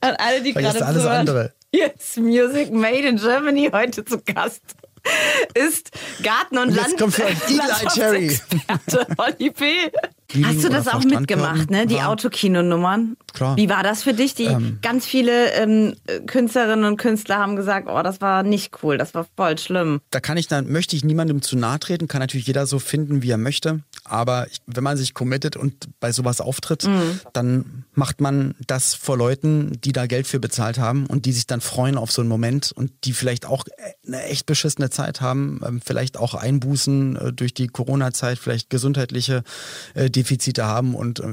An 0.00 0.14
alle, 0.18 0.42
die 0.42 0.52
Vergesst 0.52 0.74
gerade 0.76 0.86
alles 0.86 1.02
zuhören. 1.02 1.18
andere. 1.20 1.52
Yes, 1.74 2.16
Music 2.16 2.72
Made 2.72 3.08
in 3.08 3.16
Germany 3.16 3.70
heute 3.72 4.04
zu 4.04 4.18
Gast 4.22 4.62
ist 5.54 5.90
Garten- 6.22 6.58
und, 6.58 6.68
Und 6.68 6.76
Land. 6.76 6.98
Landschaftsexperte 6.98 9.06
Olli 9.16 9.50
P. 9.50 9.90
Hast 10.42 10.62
du 10.62 10.68
das 10.68 10.88
auch 10.88 11.02
mitgemacht, 11.04 11.70
ne? 11.70 11.86
Die 11.86 11.94
Ja. 11.96 12.08
Autokinonummern? 12.08 13.16
Klar. 13.32 13.56
Wie 13.56 13.68
war 13.70 13.82
das 13.82 14.02
für 14.02 14.12
dich? 14.14 14.34
Die 14.34 14.48
ganz 14.82 15.06
viele 15.06 15.52
ähm, 15.54 15.94
Künstlerinnen 16.26 16.84
und 16.84 16.96
Künstler 16.98 17.38
haben 17.38 17.56
gesagt, 17.56 17.88
oh, 17.90 18.02
das 18.02 18.20
war 18.20 18.42
nicht 18.42 18.82
cool, 18.82 18.98
das 18.98 19.14
war 19.14 19.26
voll 19.36 19.56
schlimm. 19.58 20.00
da 20.10 20.20
kann 20.20 20.36
ich 20.36 20.46
dann, 20.48 20.70
möchte 20.70 20.96
ich 20.96 21.04
niemandem 21.04 21.40
zu 21.42 21.56
nahe 21.56 21.78
treten, 21.78 22.08
kann 22.08 22.20
natürlich 22.20 22.46
jeder 22.46 22.66
so 22.66 22.78
finden, 22.78 23.22
wie 23.22 23.30
er 23.30 23.38
möchte. 23.38 23.80
Aber 24.04 24.46
ich, 24.50 24.58
wenn 24.66 24.84
man 24.84 24.96
sich 24.96 25.14
committet 25.14 25.56
und 25.56 25.74
bei 26.00 26.12
sowas 26.12 26.40
auftritt, 26.40 26.84
Mhm. 26.86 27.20
dann 27.32 27.84
macht 27.94 28.20
man 28.20 28.54
das 28.66 28.94
vor 28.94 29.16
Leuten, 29.18 29.78
die 29.82 29.92
da 29.92 30.06
Geld 30.06 30.26
für 30.26 30.40
bezahlt 30.40 30.78
haben 30.78 31.06
und 31.06 31.24
die 31.26 31.32
sich 31.32 31.46
dann 31.46 31.60
freuen 31.60 31.96
auf 31.98 32.10
so 32.12 32.22
einen 32.22 32.28
Moment 32.28 32.72
und 32.74 32.90
die 33.04 33.12
vielleicht 33.12 33.46
auch 33.46 33.64
eine 34.06 34.22
echt 34.24 34.46
beschissene 34.46 34.90
Zeit 34.90 35.20
haben, 35.20 35.60
ähm, 35.66 35.80
vielleicht 35.84 36.16
auch 36.18 36.34
Einbußen 36.34 37.16
äh, 37.16 37.32
durch 37.32 37.54
die 37.54 37.66
Corona-Zeit, 37.66 38.38
vielleicht 38.38 38.70
gesundheitliche 38.70 39.42
äh, 39.94 40.08
Defizite 40.18 40.64
haben 40.64 40.94
und 40.94 41.20
äh, 41.20 41.24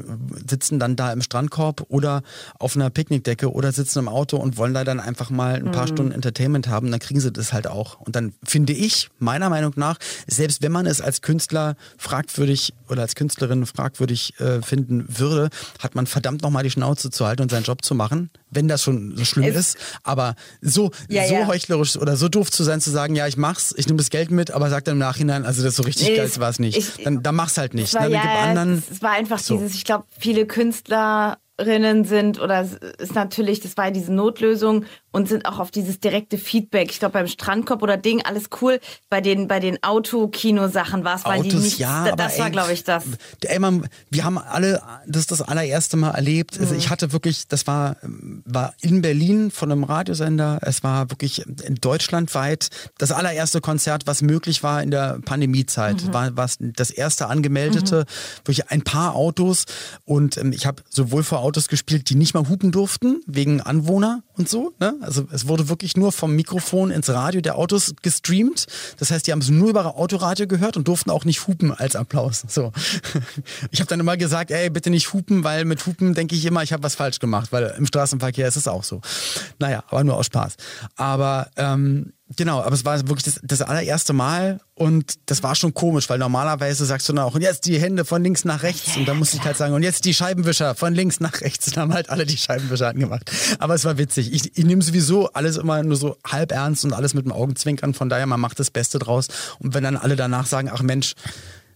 sitzen 0.48 0.80
dann 0.80 0.96
da 0.96 1.12
im 1.12 1.22
Strandkorb 1.22 1.86
oder 1.90 2.22
auf 2.60 2.76
einer 2.76 2.90
Picknickdecke 2.90 3.52
oder 3.52 3.72
sitzen 3.72 4.00
im 4.00 4.08
Auto 4.08 4.38
und 4.38 4.58
wollen 4.58 4.74
da 4.74 4.84
dann 4.84 5.00
einfach 5.00 5.30
mal 5.30 5.56
ein 5.56 5.72
paar 5.72 5.88
Stunden 5.88 6.12
Entertainment 6.12 6.68
haben, 6.68 6.92
dann 6.92 7.00
kriegen 7.00 7.20
sie 7.20 7.32
das 7.32 7.52
halt 7.54 7.68
auch. 7.68 8.00
Und 8.02 8.16
dann 8.16 8.34
finde 8.44 8.74
ich, 8.74 9.10
meiner 9.20 9.50
Meinung 9.50 9.74
nach, 9.76 9.98
selbst 10.28 10.62
wenn 10.62 10.72
man 10.72 10.86
es 10.86 11.02
als 11.02 11.22
Künstler 11.22 11.76
fragwürdig 11.98 12.74
oder 12.90 13.02
als 13.02 13.16
Künstlerin 13.16 13.66
fragwürdig 13.66 14.40
äh, 14.40 14.62
finden 14.62 15.06
würde, 15.08 15.50
hat 15.80 15.96
man 15.96 16.06
verdammt 16.08 16.42
nochmal 16.44 16.64
die 16.64 16.72
Schnauze 16.72 17.10
zu 17.10 17.26
halten 17.26 17.42
und 17.42 17.50
seinen 17.52 17.64
Job 17.64 17.84
zu 17.84 17.96
machen, 17.96 18.30
wenn 18.52 18.68
das 18.68 18.84
schon 18.84 19.18
so 19.18 19.26
schlimm 19.26 19.46
Es- 19.46 19.56
ist. 19.56 19.78
Aber 20.04 20.36
so, 20.62 20.92
Ja, 21.10 21.28
so 21.28 21.34
ja. 21.34 21.48
heuchlerisch 21.48 21.98
oder 21.98 22.16
so 22.16 22.30
doof 22.30 22.52
zu 22.52 22.64
sein, 22.64 22.80
zu 22.82 22.92
sagen, 22.92 23.16
ja, 23.16 23.28
ich 23.28 23.38
mach's, 23.38 23.74
ich 23.78 23.88
nehme 23.88 23.98
das 23.98 24.10
Geld 24.10 24.32
mit, 24.32 24.52
aber 24.52 24.70
sag 24.70 24.86
dann 24.86 24.94
im 24.94 25.00
Nachhinein, 25.00 25.46
also 25.46 25.64
das 25.64 25.76
so 25.76 25.84
richtig 25.84 26.10
Nee, 26.10 26.18
geil 26.18 26.30
war 26.38 26.50
es 26.50 26.60
nicht. 26.60 26.78
ich- 26.78 27.04
dann, 27.04 27.24
dann 27.24 27.36
mach's 27.36 27.58
halt 27.58 27.74
nicht. 27.74 27.94
War, 27.94 28.02
ne? 28.04 28.10
Dann 28.10 28.14
ja, 28.14 28.22
gib 28.22 28.32
anderen, 28.50 28.75
es 28.78 29.02
war 29.02 29.12
einfach 29.12 29.40
So. 29.40 29.56
dieses, 29.56 29.76
ich 29.76 29.84
glaube, 29.84 30.06
viele 30.20 30.46
Künstlerinnen 31.58 32.04
sind 32.06 32.40
oder 32.40 32.68
ist 32.98 33.16
natürlich, 33.16 33.60
das 33.62 33.78
war 33.78 33.86
ja 33.86 33.92
diese 33.92 34.14
Notlösung 34.14 34.86
und 35.12 35.30
sind 35.30 35.46
auch 35.46 35.60
auf 35.60 35.72
dieses 35.72 36.00
direkte 36.00 36.38
Feedback. 36.38 36.92
Ich 36.92 37.00
glaube, 37.00 37.14
beim 37.14 37.28
Strandkorb 37.28 37.82
oder 37.82 37.96
Ding, 37.96 38.22
alles 38.24 38.46
cool. 38.62 38.80
Bei 39.10 39.22
den, 39.22 39.48
bei 39.48 39.62
den 39.62 39.82
Autokino-Sachen 39.82 41.06
war 41.06 41.16
es, 41.16 41.24
weil 41.26 41.42
die 41.42 41.50
Autos, 41.50 41.64
nicht, 41.64 41.80
ja, 41.80 42.12
das 42.12 42.34
aber 42.34 42.44
war, 42.44 42.50
glaube 42.50 42.74
ich, 42.74 42.84
das. 42.84 43.06
Ey, 43.44 43.60
man, 43.60 43.88
wir 44.10 44.26
haben 44.26 44.38
alle 44.38 44.82
das 45.08 45.28
das 45.28 45.42
allererste 45.42 45.96
Mal 45.98 46.12
erlebt. 46.12 46.60
Also 46.60 46.74
Mhm. 46.74 46.80
ich 46.80 46.90
hatte 46.90 47.14
wirklich, 47.14 47.48
das 47.48 47.68
war, 47.68 47.96
war 48.02 48.74
in 48.82 49.02
Berlin 49.02 49.52
von 49.52 49.72
einem 49.72 49.86
Radiosender. 49.86 50.60
Es 50.64 50.84
war 50.84 51.10
wirklich 51.10 51.46
in 51.46 51.76
deutschlandweit 51.76 52.70
das 52.98 53.12
allererste 53.12 53.62
Konzert, 53.62 54.08
was 54.08 54.22
möglich 54.22 54.64
war 54.64 54.84
in 54.84 54.92
der 54.92 55.20
Pandemiezeit. 55.24 56.04
Mhm. 56.04 56.14
War 56.14 56.36
was 56.36 56.58
das 56.60 56.92
erste 56.92 57.28
angemeldete, 57.28 58.06
wirklich 58.44 58.70
ein 58.70 58.82
paar 58.82 59.16
Autos. 59.16 59.66
Und 60.04 60.38
ähm, 60.38 60.52
ich 60.52 60.66
habe 60.66 60.84
sowohl 60.90 61.24
vor 61.24 61.40
Autos 61.46 61.68
gespielt, 61.68 62.10
die 62.10 62.16
nicht 62.16 62.34
mal 62.34 62.50
hupen 62.50 62.72
durften, 62.72 63.22
wegen 63.28 63.62
Anwohner 63.62 64.24
und 64.34 64.50
so. 64.50 64.74
Ne? 64.80 64.96
Also 65.02 65.28
es 65.32 65.48
wurde 65.48 65.70
wirklich 65.70 65.96
nur 65.96 66.12
vom 66.12 66.36
Mikrofon 66.36 66.90
ins 66.90 67.10
Radio 67.10 67.40
der 67.42 67.56
Autos 67.56 67.94
gestreamt. 68.02 68.66
Das 68.98 69.12
heißt, 69.12 69.28
die 69.28 69.32
haben 69.32 69.40
es 69.40 69.50
nur 69.50 69.70
über 69.70 69.96
Autoradio 69.98 70.48
gehört 70.48 70.76
und 70.76 70.88
durften 70.88 71.12
auch 71.12 71.24
nicht 71.24 71.48
hupen 71.48 71.72
als 71.72 71.96
Applaus. 71.96 72.44
So. 72.48 72.72
Ich 73.72 73.80
habe 73.80 73.90
dann 73.90 74.00
immer 74.00 74.18
gesagt, 74.18 74.52
ey, 74.52 74.70
bitte 74.70 74.90
nicht 74.90 75.14
hupen, 75.14 75.44
weil 75.44 75.66
mit 75.66 75.86
Hupen 75.86 76.14
denke 76.14 76.36
ich 76.36 76.46
immer, 76.46 76.64
ich 76.64 76.74
habe 76.74 76.84
was 76.84 76.96
falsch 76.96 77.20
gemacht, 77.20 77.52
weil 77.52 77.76
im 77.78 77.86
Straßenverkehr 77.86 78.48
ist 78.48 78.56
es 78.56 78.68
auch 78.68 78.84
so. 78.84 79.02
Naja, 79.60 79.84
aber 79.90 80.04
nur 80.04 80.16
aus 80.16 80.26
Spaß. 80.28 80.56
Aber 80.96 81.50
ähm, 81.58 82.14
Genau, 82.36 82.60
aber 82.60 82.74
es 82.74 82.84
war 82.84 82.98
wirklich 83.08 83.24
das, 83.24 83.40
das 83.44 83.62
allererste 83.62 84.12
Mal 84.12 84.60
und 84.74 85.14
das 85.28 85.44
war 85.44 85.54
schon 85.54 85.76
komisch, 85.76 86.10
weil 86.10 86.18
normalerweise 86.18 86.84
sagst 86.84 87.08
du 87.08 87.14
dann 87.14 87.24
auch, 87.24 87.36
und 87.36 87.42
jetzt 87.42 87.68
die 87.68 87.80
Hände 87.80 88.04
von 88.04 88.24
links 88.24 88.46
nach 88.46 88.64
rechts. 88.64 88.98
Und 88.98 89.08
dann 89.08 89.18
musste 89.18 89.38
ich 89.38 89.44
halt 89.44 89.58
sagen, 89.58 89.76
und 89.76 89.84
jetzt 89.84 90.06
die 90.06 90.14
Scheibenwischer 90.14 90.74
von 90.74 90.96
links 90.96 91.20
nach 91.20 91.42
rechts. 91.42 91.68
Und 91.68 91.78
dann 91.78 91.84
haben 91.84 91.94
halt 91.94 92.10
alle 92.10 92.26
die 92.26 92.38
Scheibenwischer 92.38 92.88
angemacht. 92.88 93.32
Aber 93.60 93.76
es 93.76 93.86
war 93.86 94.00
witzig. 94.00 94.34
Ich, 94.34 94.58
ich 94.58 94.66
nehme 94.66 94.82
sowieso 94.82 95.32
alles 95.34 95.58
immer 95.58 95.84
nur 95.84 95.98
so 95.98 96.18
halb 96.26 96.52
ernst 96.52 96.84
und 96.84 96.94
alles 96.94 97.14
mit 97.14 97.26
dem 97.26 97.32
Augenzwinkern, 97.32 97.94
von 97.94 98.10
daher 98.10 98.26
man 98.26 98.40
macht 98.40 98.60
das 98.60 98.72
Beste 98.72 98.98
draus. 98.98 99.28
Und 99.60 99.76
wenn 99.76 99.84
dann 99.84 99.96
alle 99.96 100.16
danach 100.16 100.48
sagen, 100.48 100.70
ach 100.74 100.82
Mensch, 100.82 101.14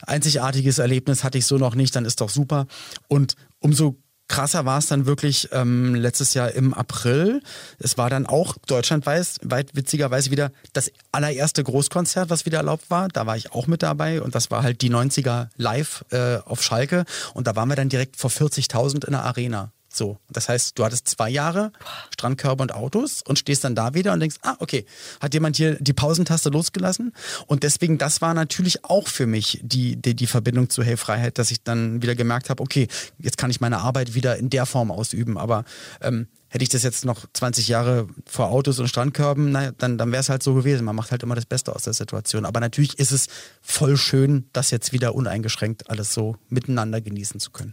einzigartiges 0.01 0.79
Erlebnis 0.79 1.23
hatte 1.23 1.38
ich 1.38 1.45
so 1.45 1.59
noch 1.59 1.75
nicht, 1.75 1.95
dann 1.95 2.05
ist 2.05 2.21
doch 2.21 2.29
super. 2.29 2.65
Und 3.07 3.35
umso 3.59 3.97
krasser 4.29 4.65
war 4.65 4.77
es 4.77 4.85
dann 4.85 5.05
wirklich 5.05 5.49
ähm, 5.51 5.95
letztes 5.95 6.33
Jahr 6.33 6.51
im 6.51 6.73
April. 6.73 7.41
Es 7.79 7.97
war 7.97 8.09
dann 8.09 8.25
auch 8.25 8.55
deutschlandweit 8.67 9.27
weit 9.43 9.75
witzigerweise 9.75 10.31
wieder 10.31 10.51
das 10.71 10.91
allererste 11.11 11.63
Großkonzert, 11.63 12.29
was 12.29 12.45
wieder 12.45 12.59
erlaubt 12.59 12.89
war. 12.89 13.09
Da 13.09 13.25
war 13.25 13.35
ich 13.35 13.51
auch 13.51 13.67
mit 13.67 13.83
dabei 13.83 14.21
und 14.21 14.35
das 14.35 14.51
war 14.51 14.63
halt 14.63 14.81
die 14.81 14.91
90er 14.91 15.49
live 15.57 16.05
äh, 16.11 16.37
auf 16.45 16.63
Schalke 16.63 17.03
und 17.33 17.47
da 17.47 17.55
waren 17.57 17.67
wir 17.67 17.75
dann 17.75 17.89
direkt 17.89 18.15
vor 18.15 18.29
40.000 18.29 19.05
in 19.05 19.11
der 19.11 19.23
Arena. 19.23 19.71
So, 19.99 20.17
das 20.29 20.47
heißt, 20.47 20.79
du 20.79 20.85
hattest 20.85 21.09
zwei 21.09 21.29
Jahre 21.29 21.73
Strandkörper 22.13 22.62
und 22.62 22.73
Autos 22.73 23.21
und 23.21 23.38
stehst 23.38 23.65
dann 23.65 23.75
da 23.75 23.93
wieder 23.93 24.13
und 24.13 24.21
denkst, 24.21 24.38
ah, 24.43 24.55
okay, 24.59 24.85
hat 25.19 25.33
jemand 25.33 25.57
hier 25.57 25.75
die 25.75 25.91
Pausentaste 25.91 26.49
losgelassen? 26.49 27.13
Und 27.47 27.63
deswegen, 27.63 27.97
das 27.97 28.21
war 28.21 28.33
natürlich 28.33 28.85
auch 28.85 29.09
für 29.09 29.27
mich 29.27 29.59
die, 29.62 29.97
die, 29.97 30.15
die 30.15 30.25
Verbindung 30.25 30.69
zu 30.69 30.83
Hey 30.83 30.95
Freiheit, 30.95 31.38
dass 31.38 31.51
ich 31.51 31.63
dann 31.63 32.01
wieder 32.01 32.15
gemerkt 32.15 32.49
habe, 32.49 32.63
okay, 32.63 32.88
jetzt 33.17 33.38
kann 33.38 33.51
ich 33.51 33.59
meine 33.59 33.79
Arbeit 33.79 34.13
wieder 34.13 34.38
in 34.38 34.49
der 34.49 34.65
Form 34.65 34.89
ausüben. 34.89 35.38
Aber 35.38 35.65
ähm, 35.99 36.27
hätte 36.47 36.63
ich 36.63 36.69
das 36.69 36.83
jetzt 36.83 37.03
noch 37.03 37.25
20 37.33 37.67
Jahre 37.67 38.07
vor 38.25 38.51
Autos 38.51 38.79
und 38.79 38.88
Strandkörben, 38.88 39.51
naja, 39.51 39.73
dann, 39.77 39.97
dann 39.97 40.13
wäre 40.13 40.21
es 40.21 40.29
halt 40.29 40.43
so 40.43 40.53
gewesen. 40.53 40.85
Man 40.85 40.95
macht 40.95 41.12
halt 41.12 41.23
immer 41.23 41.35
das 41.35 41.45
Beste 41.45 41.75
aus 41.75 41.83
der 41.83 41.93
Situation. 41.93 42.45
Aber 42.45 42.62
natürlich 42.62 42.97
ist 42.99 43.12
es 43.12 43.27
voll 43.62 43.97
schön, 43.97 44.49
das 44.53 44.71
jetzt 44.71 44.93
wieder 44.93 45.13
uneingeschränkt 45.13 45.89
alles 45.89 46.13
so 46.13 46.38
miteinander 46.47 47.01
genießen 47.01 47.41
zu 47.41 47.51
können. 47.51 47.67